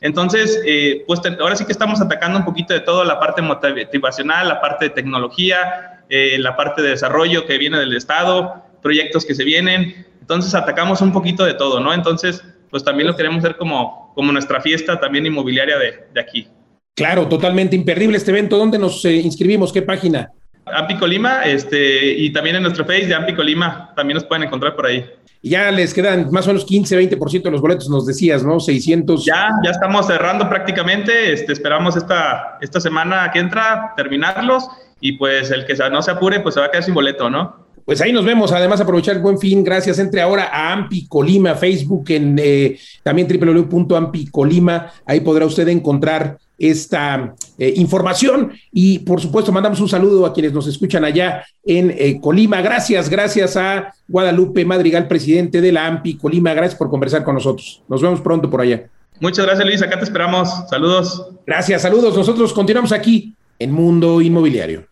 [0.00, 4.48] entonces, eh, pues ahora sí que estamos atacando un poquito de todo, la parte motivacional,
[4.48, 9.34] la parte de tecnología, eh, la parte de desarrollo que viene del Estado, proyectos que
[9.34, 10.06] se vienen.
[10.20, 11.92] Entonces, atacamos un poquito de todo, ¿no?
[11.92, 16.46] Entonces, pues también lo queremos hacer como, como nuestra fiesta también inmobiliaria de, de aquí.
[16.94, 18.56] Claro, totalmente imperdible este evento.
[18.56, 19.72] ¿Dónde nos eh, inscribimos?
[19.72, 20.30] ¿Qué página?
[20.66, 24.76] Ampi Colima, este, y también en nuestro Face de Ampi Colima, también nos pueden encontrar
[24.76, 25.04] por ahí
[25.42, 28.58] ya les quedan más o menos 15, 20% de los boletos, nos decías, ¿no?
[28.58, 29.24] 600.
[29.24, 31.32] Ya, ya estamos cerrando prácticamente.
[31.32, 34.68] Este, esperamos esta, esta semana que entra terminarlos
[35.00, 37.65] y pues el que no se apure, pues se va a quedar sin boleto, ¿no?
[37.86, 38.52] Pues ahí nos vemos.
[38.52, 39.64] Además, aprovechar el buen fin.
[39.64, 39.98] Gracias.
[39.98, 44.92] Entre ahora a Ampi Colima, Facebook, en eh, también www.ampicolima.
[45.06, 50.54] Ahí podrá usted encontrar esta eh, información y por supuesto mandamos un saludo a quienes
[50.54, 52.60] nos escuchan allá en eh, Colima.
[52.60, 56.54] Gracias, gracias a Guadalupe Madrigal, presidente de la AMPI Colima.
[56.54, 57.82] Gracias por conversar con nosotros.
[57.88, 58.88] Nos vemos pronto por allá.
[59.20, 60.48] Muchas gracias Luis, acá te esperamos.
[60.68, 61.26] Saludos.
[61.46, 62.16] Gracias, saludos.
[62.16, 64.86] Nosotros continuamos aquí en Mundo Inmobiliario.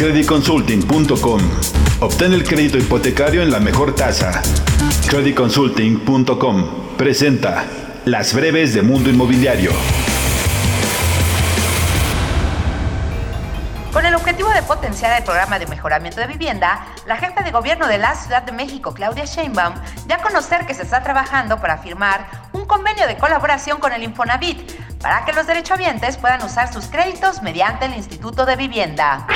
[0.00, 1.40] Creditconsulting.com.
[2.00, 4.40] Obtén el crédito hipotecario en la mejor tasa.
[5.06, 7.66] Creditconsulting.com presenta
[8.06, 9.72] las breves de Mundo Inmobiliario.
[14.10, 17.96] El objetivo de potenciar el programa de mejoramiento de vivienda, la jefa de gobierno de
[17.96, 22.26] la Ciudad de México, Claudia Sheinbaum, dio a conocer que se está trabajando para firmar
[22.52, 24.68] un convenio de colaboración con el Infonavit
[25.00, 29.26] para que los derechohabientes puedan usar sus créditos mediante el Instituto de Vivienda.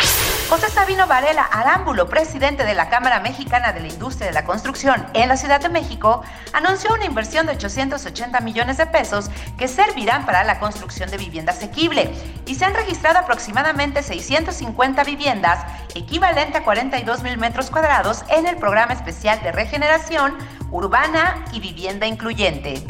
[0.49, 5.07] José Sabino Varela Arámbulo, presidente de la Cámara Mexicana de la Industria de la Construcción
[5.15, 6.23] en la Ciudad de México,
[6.53, 11.53] anunció una inversión de 880 millones de pesos que servirán para la construcción de vivienda
[11.53, 12.13] asequible
[12.45, 14.64] y se han registrado aproximadamente 650
[15.05, 20.35] viviendas, equivalente a 42 mil metros cuadrados en el programa especial de regeneración
[20.71, 22.85] urbana y vivienda incluyente.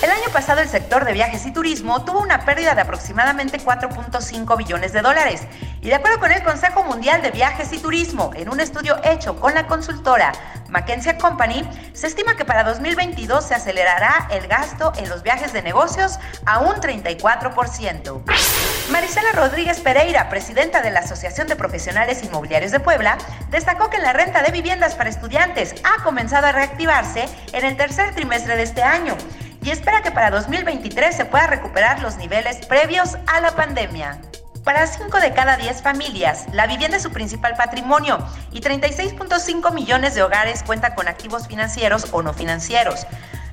[0.00, 4.56] El año pasado el sector de viajes y turismo tuvo una pérdida de aproximadamente 4.5
[4.56, 5.42] billones de dólares.
[5.80, 9.40] Y de acuerdo con el Consejo Mundial de Viajes y Turismo, en un estudio hecho
[9.40, 10.32] con la consultora
[10.68, 15.62] McKinsey Company, se estima que para 2022 se acelerará el gasto en los viajes de
[15.62, 18.67] negocios a un 34%.
[18.90, 23.18] Marisela Rodríguez Pereira, presidenta de la Asociación de Profesionales Inmobiliarios de Puebla,
[23.50, 28.14] destacó que la renta de viviendas para estudiantes ha comenzado a reactivarse en el tercer
[28.14, 29.14] trimestre de este año
[29.62, 34.18] y espera que para 2023 se pueda recuperar los niveles previos a la pandemia.
[34.64, 38.18] Para 5 de cada 10 familias, la vivienda es su principal patrimonio
[38.52, 43.06] y 36.5 millones de hogares cuentan con activos financieros o no financieros.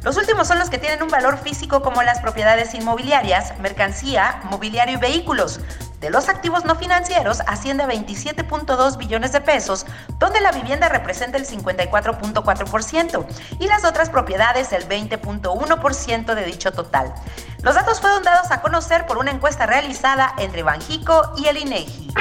[0.06, 4.98] Los últimos son los que tienen un valor físico como las propiedades inmobiliarias, mercancía, mobiliario
[4.98, 5.60] y vehículos.
[6.00, 9.88] De los activos no financieros asciende a 27.2 billones de pesos,
[10.20, 13.26] donde la vivienda representa el 54.4%
[13.60, 17.12] y las otras propiedades el 20.1% de dicho total.
[17.66, 22.14] Los datos fueron dados a conocer por una encuesta realizada entre Banjico y el INEGI.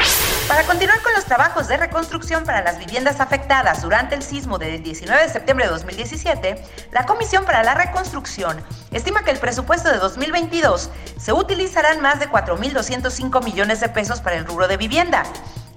[0.49, 4.83] Para continuar con los trabajos de reconstrucción para las viviendas afectadas durante el sismo del
[4.83, 9.99] 19 de septiembre de 2017, la Comisión para la Reconstrucción estima que el presupuesto de
[9.99, 10.89] 2022
[11.19, 15.25] se utilizarán más de 4.205 millones de pesos para el rubro de vivienda.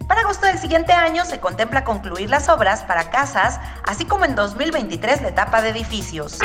[0.07, 4.35] Para agosto del siguiente año se contempla concluir las obras para casas, así como en
[4.35, 6.39] 2023 la etapa de edificios.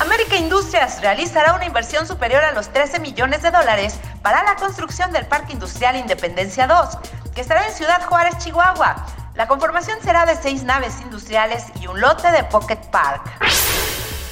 [0.00, 5.12] América Industrias realizará una inversión superior a los 13 millones de dólares para la construcción
[5.12, 6.98] del Parque Industrial Independencia 2,
[7.34, 9.04] que estará en Ciudad Juárez, Chihuahua.
[9.34, 13.22] La conformación será de seis naves industriales y un lote de Pocket Park.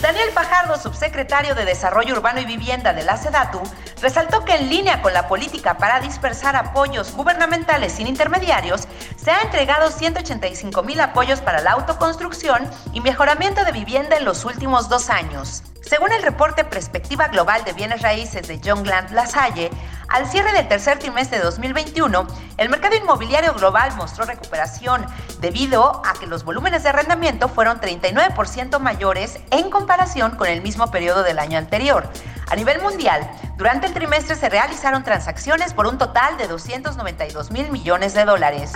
[0.05, 3.63] Daniel Fajardo, subsecretario de Desarrollo Urbano y Vivienda de la SEDATU,
[4.03, 8.87] resaltó que en línea con la política para dispersar apoyos gubernamentales sin intermediarios,
[9.17, 14.45] se ha entregado 185 mil apoyos para la autoconstrucción y mejoramiento de vivienda en los
[14.45, 15.63] últimos dos años.
[15.81, 19.71] Según el reporte Perspectiva Global de Bienes Raíces de John Glant Lasalle,
[20.09, 22.27] al cierre del tercer trimestre de 2021,
[22.59, 25.05] el mercado inmobiliario global mostró recuperación
[25.41, 30.91] debido a que los volúmenes de arrendamiento fueron 39% mayores en comparación con el mismo
[30.91, 32.09] periodo del año anterior.
[32.51, 37.71] A nivel mundial, durante el trimestre se realizaron transacciones por un total de 292 mil
[37.71, 38.73] millones de dólares.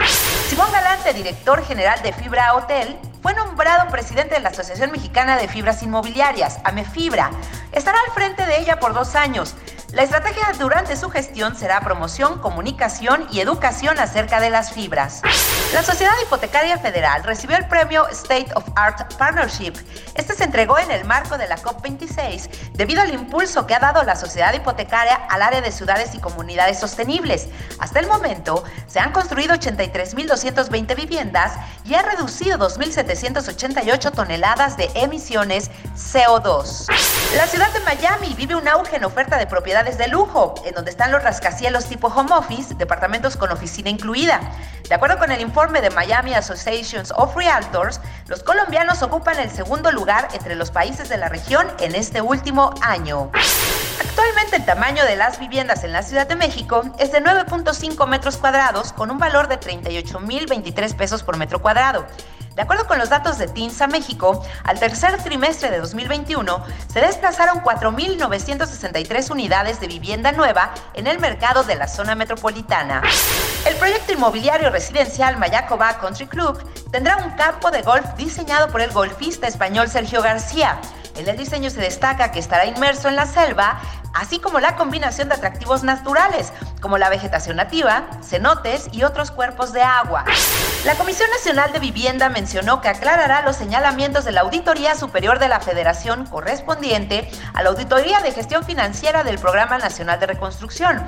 [0.48, 5.48] Simón Galante, director general de Fibra Hotel, fue nombrado presidente de la Asociación Mexicana de
[5.48, 7.30] Fibras Inmobiliarias, AMEFibra.
[7.72, 9.56] Estará al frente de ella por dos años.
[9.92, 15.22] La estrategia durante su gestión será promoción, comunicación y educación acerca de las fibras.
[15.72, 19.72] La Sociedad Hipotecaria Federal recibió el premio State of Art Partnership.
[20.14, 24.02] Este se entregó en el marco de la COP26 debido al impulso que ha dado
[24.02, 27.48] la sociedad hipotecaria al área de ciudades y comunidades sostenibles.
[27.78, 31.52] Hasta el momento se han construido 83.220 viviendas
[31.84, 36.86] y ha reducido 2.788 toneladas de emisiones CO2.
[37.36, 40.90] La ciudad de Miami vive un auge en oferta de propiedades de lujo, en donde
[40.90, 44.40] están los rascacielos tipo home office, departamentos con oficina incluida.
[44.88, 49.92] De acuerdo con el informe de Miami Associations of Realtors, los colombianos ocupan el segundo
[49.92, 53.30] lugar entre los países de la región en este último año.
[54.18, 58.36] Actualmente el tamaño de las viviendas en la Ciudad de México es de 9.5 metros
[58.36, 62.04] cuadrados con un valor de 38.023 pesos por metro cuadrado.
[62.56, 67.60] De acuerdo con los datos de TINSA México, al tercer trimestre de 2021 se desplazaron
[67.60, 73.02] 4.963 unidades de vivienda nueva en el mercado de la zona metropolitana.
[73.68, 76.60] El proyecto inmobiliario residencial Mayacoba Country Club
[76.90, 80.80] tendrá un campo de golf diseñado por el golfista español Sergio García.
[81.18, 83.80] En el diseño se destaca que estará inmerso en la selva,
[84.14, 89.72] así como la combinación de atractivos naturales, como la vegetación nativa, cenotes y otros cuerpos
[89.72, 90.24] de agua.
[90.84, 95.48] La Comisión Nacional de Vivienda mencionó que aclarará los señalamientos de la Auditoría Superior de
[95.48, 101.04] la Federación correspondiente a la Auditoría de Gestión Financiera del Programa Nacional de Reconstrucción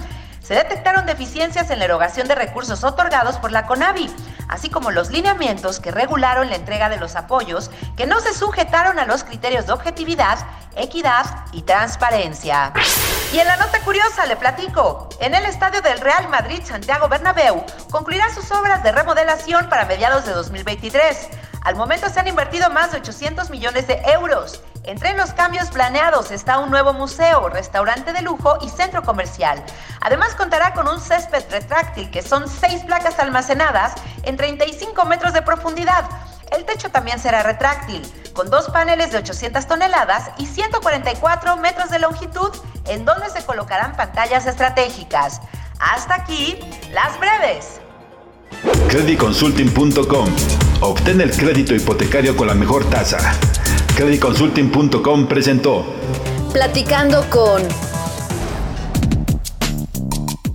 [0.51, 4.11] se detectaron deficiencias en la erogación de recursos otorgados por la CONAVI,
[4.49, 8.99] así como los lineamientos que regularon la entrega de los apoyos que no se sujetaron
[8.99, 10.41] a los criterios de objetividad,
[10.75, 12.73] equidad y transparencia.
[13.33, 17.65] Y en la nota curiosa le platico, en el estadio del Real Madrid Santiago Bernabéu
[17.89, 21.29] concluirá sus obras de remodelación para mediados de 2023.
[21.63, 26.31] Al momento se han invertido más de 800 millones de euros Entre los cambios planeados
[26.31, 29.63] está un nuevo museo, restaurante de lujo y centro comercial.
[30.01, 35.43] Además contará con un césped retráctil que son seis placas almacenadas en 35 metros de
[35.43, 36.09] profundidad.
[36.51, 38.03] El techo también será retráctil,
[38.33, 42.51] con dos paneles de 800 toneladas y 144 metros de longitud,
[42.87, 45.43] en donde se colocarán pantallas estratégicas.
[45.79, 46.59] Hasta aquí,
[46.91, 47.81] las breves.
[48.89, 50.29] Creditconsulting.com.
[50.81, 53.19] Obtén el crédito hipotecario con la mejor tasa.
[54.01, 55.85] Creditconsulting.com presentó.
[56.55, 57.61] Platicando con...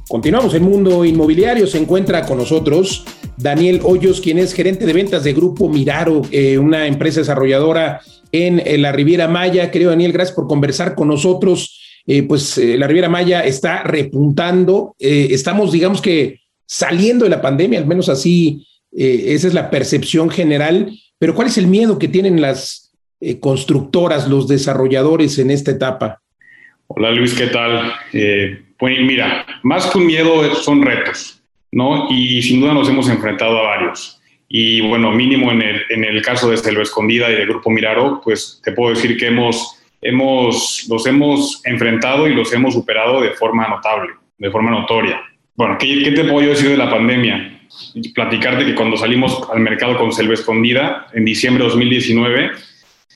[0.08, 1.68] Continuamos en Mundo Inmobiliario.
[1.68, 3.06] Se encuentra con nosotros
[3.38, 8.82] Daniel Hoyos, quien es gerente de ventas de Grupo Miraro, eh, una empresa desarrolladora en,
[8.82, 9.70] la Riviera Maya.
[9.70, 12.02] Querido Daniel, gracias por conversar con nosotros.
[12.08, 14.96] Eh, pues eh, la Riviera Maya está repuntando.
[14.98, 20.92] estamos, digamos que, saliendo de la pandemia, al menos así, esa es la percepción general.
[21.20, 22.85] Pero ¿cuál es el miedo que tienen las
[23.42, 26.22] constructoras, los desarrolladores en esta etapa?
[26.88, 27.94] Hola Luis, ¿qué tal?
[28.78, 31.36] pues mira, más que un miedo son retos
[31.76, 32.08] ¿no?
[32.10, 34.22] Y sin duda nos hemos enfrentado a varios.
[34.48, 38.22] Y bueno, mínimo en el, en el caso de Selva Escondida y del Grupo Miraro,
[38.24, 43.32] pues te puedo decir que hemos, hemos, los hemos enfrentado y los hemos superado de
[43.32, 45.22] forma notable, de forma notoria.
[45.56, 47.60] Bueno, ¿qué, qué te puedo decir de la pandemia?
[48.14, 52.52] Platicarte que cuando salimos al mercado con Selva Escondida en diciembre de 2019,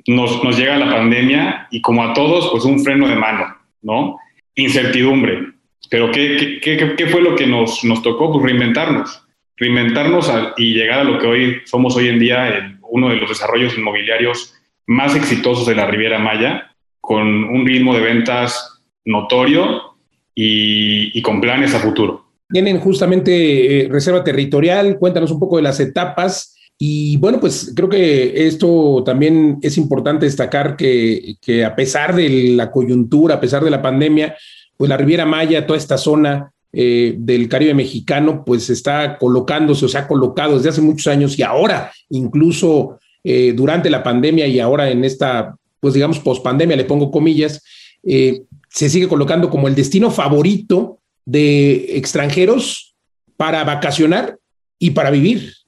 [0.08, 4.18] nos, nos llega la pandemia y como a todos, pues un freno de mano, ¿no?
[4.56, 5.54] Incertidumbre,
[5.89, 8.32] pero ¿qué, qué, qué fue lo que nos, nos, tocó?
[8.32, 9.24] Pues reinventarnos,
[9.58, 13.78] reinventarnos y llegar a lo que hoy somos hoy en día uno de los desarrollos
[13.78, 14.54] inmobiliarios
[14.86, 19.95] más exitosos de la Riviera Maya, con un ritmo de ventas notorio
[20.36, 22.26] y, con planes a futuro.
[22.50, 26.56] Tienen justamente eh, reserva territorial, cuéntanos un poco de las etapas.
[26.82, 32.71] Y bueno, pues creo que esto también es importante destacar que, a pesar de la
[32.71, 34.34] coyuntura, a pesar de la pandemia,
[34.77, 39.89] pues la Riviera Maya, toda esta zona eh, del Caribe mexicano, pues está colocándose o
[39.89, 44.61] se ha colocado desde hace muchos años y ahora, incluso eh, durante la pandemia y
[44.61, 47.61] ahora en esta, pues digamos, pospandemia, le pongo comillas,
[48.03, 52.95] eh, se sigue colocando como el destino favorito de extranjeros
[53.36, 54.38] para vacacionar
[54.80, 55.59] y para vivir.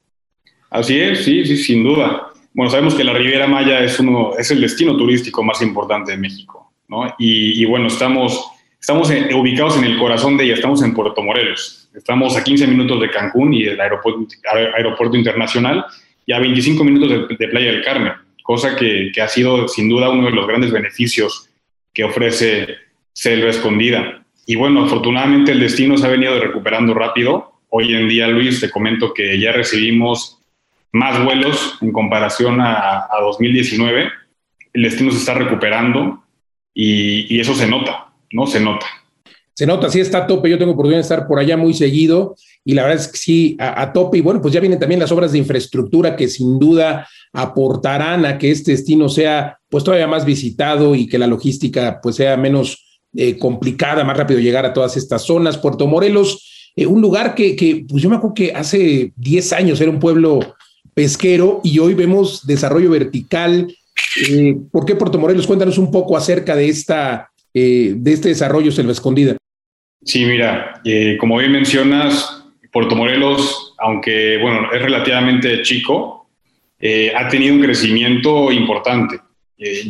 [0.72, 2.32] Así es, sí, sí, sin duda.
[2.54, 6.18] Bueno, sabemos que la Riviera Maya es, uno, es el destino turístico más importante de
[6.18, 7.14] México, ¿no?
[7.20, 8.52] y bueno, estamos
[8.82, 11.88] Estamos ubicados en el corazón de ella, estamos en Puerto Morelos.
[11.94, 14.26] Estamos a 15 minutos de Cancún y del aeropuerto,
[14.76, 15.86] aeropuerto internacional
[16.26, 20.10] y a 25 minutos de, Playa del Carmen, cosa que, que, ha sido sin duda
[20.10, 21.48] uno de los grandes beneficios
[21.94, 22.70] que ofrece
[23.14, 24.26] Selva Escondida.
[24.48, 27.62] Y bueno, afortunadamente el destino se ha venido recuperando rápido.
[27.70, 30.41] Hoy en día, Luis, te comento que ya recibimos
[30.92, 34.10] más vuelos en comparación a, a 2019.
[34.74, 36.22] El destino se está recuperando
[36.74, 38.48] y, eso se nota ¿no?
[38.48, 38.86] Se nota.
[39.54, 40.50] Se nota, sí está a tope.
[40.50, 43.58] Yo tengo oportunidad de estar por allá muy seguido y la verdad es que sí,
[43.60, 44.20] a, tope.
[44.20, 48.38] Y bueno, pues ya vienen también las obras de infraestructura que sin duda aportarán a
[48.38, 53.02] que este destino sea pues todavía más visitado y que la logística pues sea menos
[53.14, 55.58] eh, complicada, más rápido llegar a todas estas zonas.
[55.58, 59.82] Puerto Morelos, eh, un lugar que, que, pues yo me acuerdo que hace 10 años
[59.82, 60.40] era un pueblo
[61.02, 63.76] pesquero y hoy vemos desarrollo vertical.
[64.30, 65.48] Eh, ¿Por qué Puerto Morelos?
[65.48, 69.36] Cuéntanos un poco acerca de esta eh, de este desarrollo Selva Escondida?
[70.04, 76.30] Sí, mira, eh, como bien mencionas, Puerto Morelos, aunque bueno, es relativamente chico,
[77.18, 79.20] ha tenido un crecimiento importante.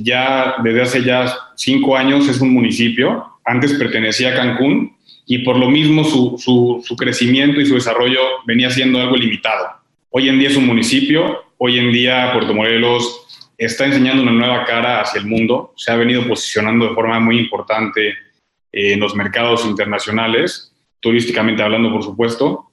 [0.02, 4.96] ya desde hace ya cinco años es un municipio, antes pertenecía a Cancún
[5.26, 9.81] y por lo mismo su, su, su crecimiento y su desarrollo venía siendo algo limitado.
[10.14, 14.66] Hoy en día es un municipio, hoy en día Puerto Morelos está enseñando una nueva
[14.66, 19.16] cara hacia el mundo, se ha venido posicionando de forma muy importante eh, en los
[19.16, 22.72] mercados internacionales, turísticamente hablando, por supuesto.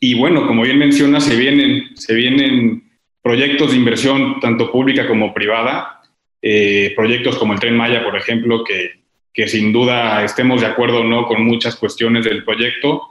[0.00, 2.82] Y bueno, como bien menciona, se vienen,
[3.20, 6.00] proyectos de inversión tanto pública como privada,
[6.40, 11.04] eh, proyectos como el Tren Maya, por ejemplo, que sin duda estemos de acuerdo o
[11.04, 13.02] no con muchas cuestiones del proyecto,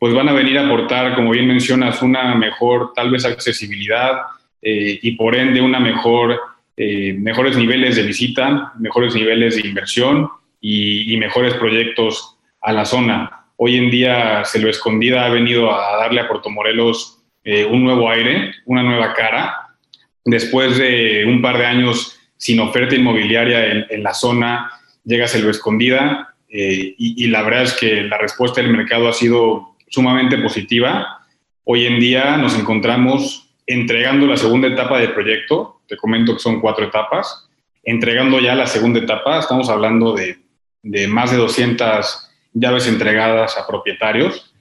[0.00, 4.22] pues van a venir a aportar, como bien mencionas, una mejor tal vez accesibilidad
[4.62, 6.40] eh, y por ende una mejor
[6.74, 13.44] eh, mejores niveles de visita, mejores niveles de inversión y, mejores proyectos a la zona.
[13.56, 18.08] Hoy en día Selva Escondida ha venido a darle a Puerto Morelos eh, un nuevo
[18.08, 19.76] aire, una nueva cara.
[20.24, 24.70] Después de un par de años sin oferta inmobiliaria en, la zona,
[25.04, 29.69] llega Selva Escondida y, y la verdad es que la respuesta del mercado ha sido
[29.90, 31.26] sumamente positiva.
[31.64, 36.60] Hoy en día nos encontramos entregando la segunda etapa del proyecto te comento que son
[36.60, 37.48] cuatro etapas.
[37.82, 39.40] entregando ya la segunda etapa.
[39.40, 40.38] Estamos hablando de,
[40.82, 44.54] de más de 200 llaves entregadas a propietarios.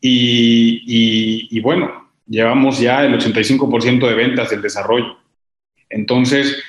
[0.00, 5.16] Y, bueno, llevamos ya el 85% de ventas del desarrollo.
[5.88, 6.60] Entonces,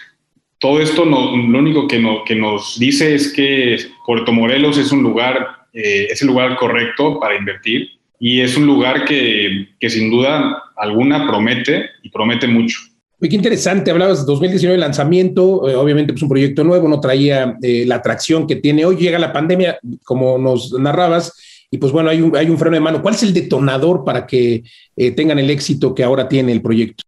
[0.60, 5.65] todo esto lo único que, que, nos dice es que Puerto Morelos es un lugar,
[5.76, 10.64] eh, es el lugar correcto para invertir y es un lugar que, que sin duda
[10.76, 12.80] alguna promete y promete mucho.
[13.22, 17.56] Oye, qué interesante, hablabas de 2019 lanzamiento, eh, obviamente pues un proyecto nuevo, no traía
[17.62, 21.34] eh, la atracción que tiene hoy, llega la pandemia, como nos narrabas,
[21.72, 23.02] y pues bueno, hay un, hay un freno de mano.
[23.02, 24.64] ¿Cuál es el detonador para que
[24.96, 27.04] eh, tengan el éxito que ahora tiene el proyecto?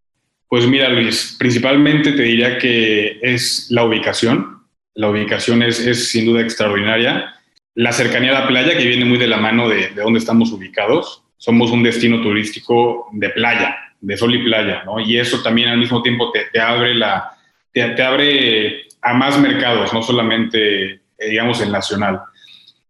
[0.49, 4.59] Pues mira, Luis, principalmente te diría que es la ubicación.
[4.93, 7.33] La ubicación es, es sin duda extraordinaria.
[7.77, 10.51] La cercanía a la playa, que viene muy de la mano de, de dónde estamos
[10.51, 11.21] ubicados.
[11.37, 14.99] Somos un destino turístico de playa, de sol y playa, ¿no?
[14.99, 17.37] Y eso también al mismo tiempo te, te abre la,
[17.71, 22.21] te, te, abre a más mercados, no solamente, eh, digamos, el nacional.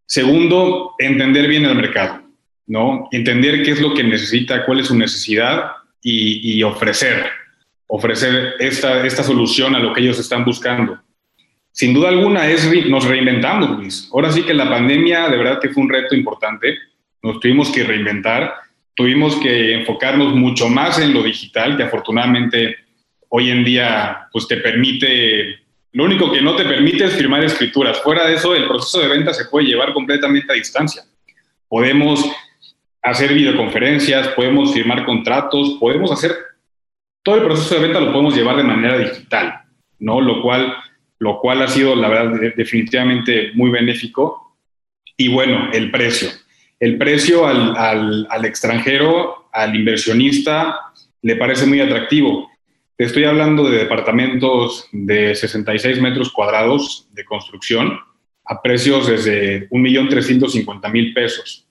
[0.06, 2.22] Segundo, entender bien el mercado,
[2.66, 3.10] ¿no?
[3.12, 5.72] Entender qué es lo que necesita, cuál es su necesidad
[6.02, 7.26] y, y ofrecer,
[7.88, 10.98] ofrecer esta, esta solución a lo que ellos están buscando.
[11.78, 14.10] Sin duda alguna es, nos reinventamos, Luis.
[14.12, 16.76] Ahora sí que la pandemia de verdad que fue un reto importante,
[17.22, 18.52] nos tuvimos que reinventar
[18.98, 22.78] tuvimos que enfocarnos mucho más en lo digital, que afortunadamente
[23.30, 25.60] hoy en día pues te permite,
[25.92, 28.02] lo único que no te permite es firmar escrituras.
[28.02, 31.04] Fuera de eso, el proceso de venta se puede llevar completamente a distancia.
[31.68, 32.28] Podemos
[33.04, 36.36] hacer videoconferencias, podemos firmar contratos, podemos hacer
[37.22, 39.62] todo el proceso de venta lo podemos llevar de manera digital,
[40.00, 40.22] ¿no?
[40.22, 40.76] Lo cual,
[41.20, 44.56] lo cual ha sido, la verdad, definitivamente muy benéfico.
[45.18, 46.30] Y bueno, el precio
[46.80, 50.80] el precio al, extranjero, al inversionista,
[51.22, 52.50] le parece muy atractivo.
[52.96, 58.00] Te estoy hablando de departamentos de 66 metros cuadrados de construcción
[58.46, 61.68] a precios desde 1.350.000 pesos,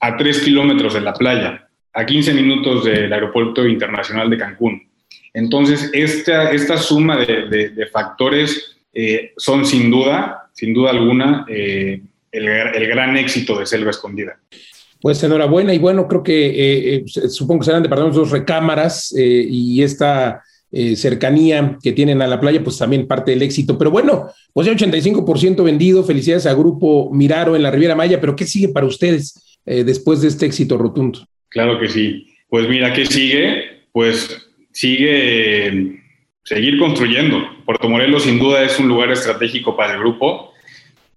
[0.00, 4.88] a 3 kilómetros de la playa, a 15 minutos del Aeropuerto Internacional de Cancún.
[5.32, 12.00] Entonces, esta, esta suma de, factores eh, son sin duda, sin duda alguna, eh,
[12.32, 14.38] el, gran éxito de Selva Escondida.
[15.00, 20.42] Pues enhorabuena y bueno, creo que eh, supongo que serán departamentos dos recámaras y esta
[20.94, 23.78] cercanía que tienen a la playa, pues también parte del éxito.
[23.78, 26.04] Pero bueno, pues ya 85% vendido.
[26.04, 30.28] Felicidades a Grupo Miraro en la Riviera Maya, pero ¿qué sigue para ustedes después de
[30.28, 31.26] este éxito rotundo?
[31.48, 32.26] Claro que sí.
[32.48, 33.64] Pues mira, ¿qué sigue?
[33.90, 35.99] Pues sigue
[36.44, 37.48] seguir construyendo.
[37.64, 40.50] Puerto Morelos sin duda es un lugar estratégico para el grupo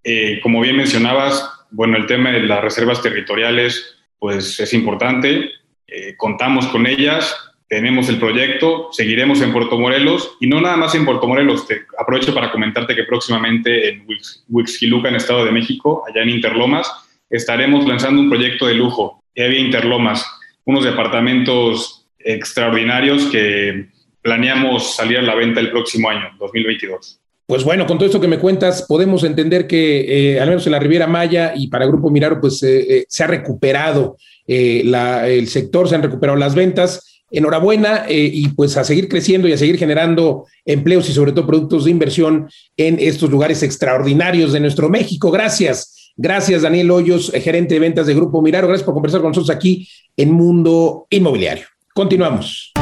[0.03, 5.49] eh, como bien mencionabas, bueno, el tema de las reservas territoriales, pues es importante.
[5.88, 7.36] Eh, contamos con ellas,
[7.69, 11.67] tenemos el proyecto, seguiremos en Puerto Morelos y no nada más en Puerto Morelos.
[11.67, 14.05] Te aprovecho para comentarte que próximamente en
[14.49, 16.91] Huixquiluca, en Estado de México, allá en Interlomas,
[17.30, 20.26] estaremos lanzando un proyecto de lujo, había Interlomas,
[20.65, 23.88] unos departamentos extraordinarios que
[24.24, 27.19] planeamos salir a la venta el próximo año, 2022.
[27.45, 30.71] Pues bueno, con todo esto que me cuentas, podemos entender que eh, al menos en
[30.71, 34.17] la Riviera Maya y para Grupo Miraro, pues eh, eh, se ha recuperado
[34.47, 37.21] el sector, se han recuperado las ventas.
[37.30, 41.86] Enhorabuena y pues a seguir creciendo y a seguir generando empleos y sobre todo productos
[41.86, 42.47] de inversión
[42.78, 45.32] en estos lugares extraordinarios de nuestro México.
[45.32, 46.11] Gracias.
[46.15, 48.67] Gracias, Daniel Hoyos, gerente de ventas de Grupo Miraro.
[48.67, 51.65] Gracias por conversar con nosotros aquí en Mundo Inmobiliario.
[51.95, 52.72] Continuamos.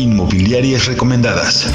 [0.00, 1.68] Inmobiliarias recomendadas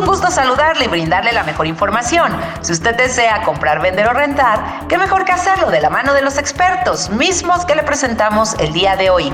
[0.00, 2.32] un gusto saludarle y brindarle la mejor información.
[2.62, 6.22] Si usted desea comprar, vender o rentar, qué mejor que hacerlo de la mano de
[6.22, 9.30] los expertos mismos que le presentamos el día de hoy.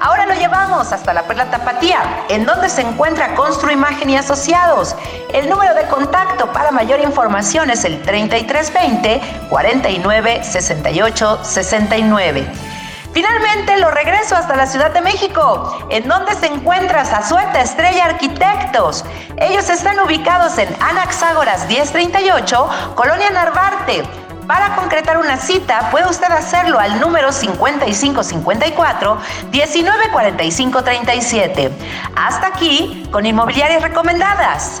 [0.00, 4.96] Ahora lo llevamos hasta la Perla Tapatía, en donde se encuentra Constru Imagen y Asociados.
[5.32, 12.77] El número de contacto para mayor información es el 3320 49 68 69.
[13.12, 19.04] Finalmente lo regreso hasta la Ciudad de México, en donde se encuentra Zazueta Estrella Arquitectos.
[19.36, 24.02] Ellos están ubicados en Anaxágoras 1038, Colonia Narvarte.
[24.46, 29.18] Para concretar una cita, puede usted hacerlo al número 5554
[29.50, 31.70] 194537.
[32.16, 34.80] Hasta aquí con Inmobiliarias Recomendadas.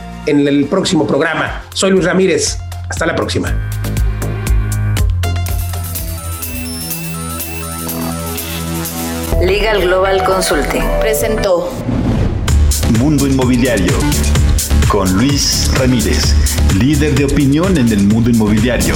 [0.25, 1.63] en el próximo programa.
[1.73, 2.57] Soy Luis Ramírez.
[2.89, 3.55] Hasta la próxima.
[9.41, 11.71] Legal Global Consulting presentó
[12.99, 13.93] Mundo Inmobiliario
[14.87, 16.35] con Luis Ramírez,
[16.77, 18.95] líder de opinión en el mundo inmobiliario.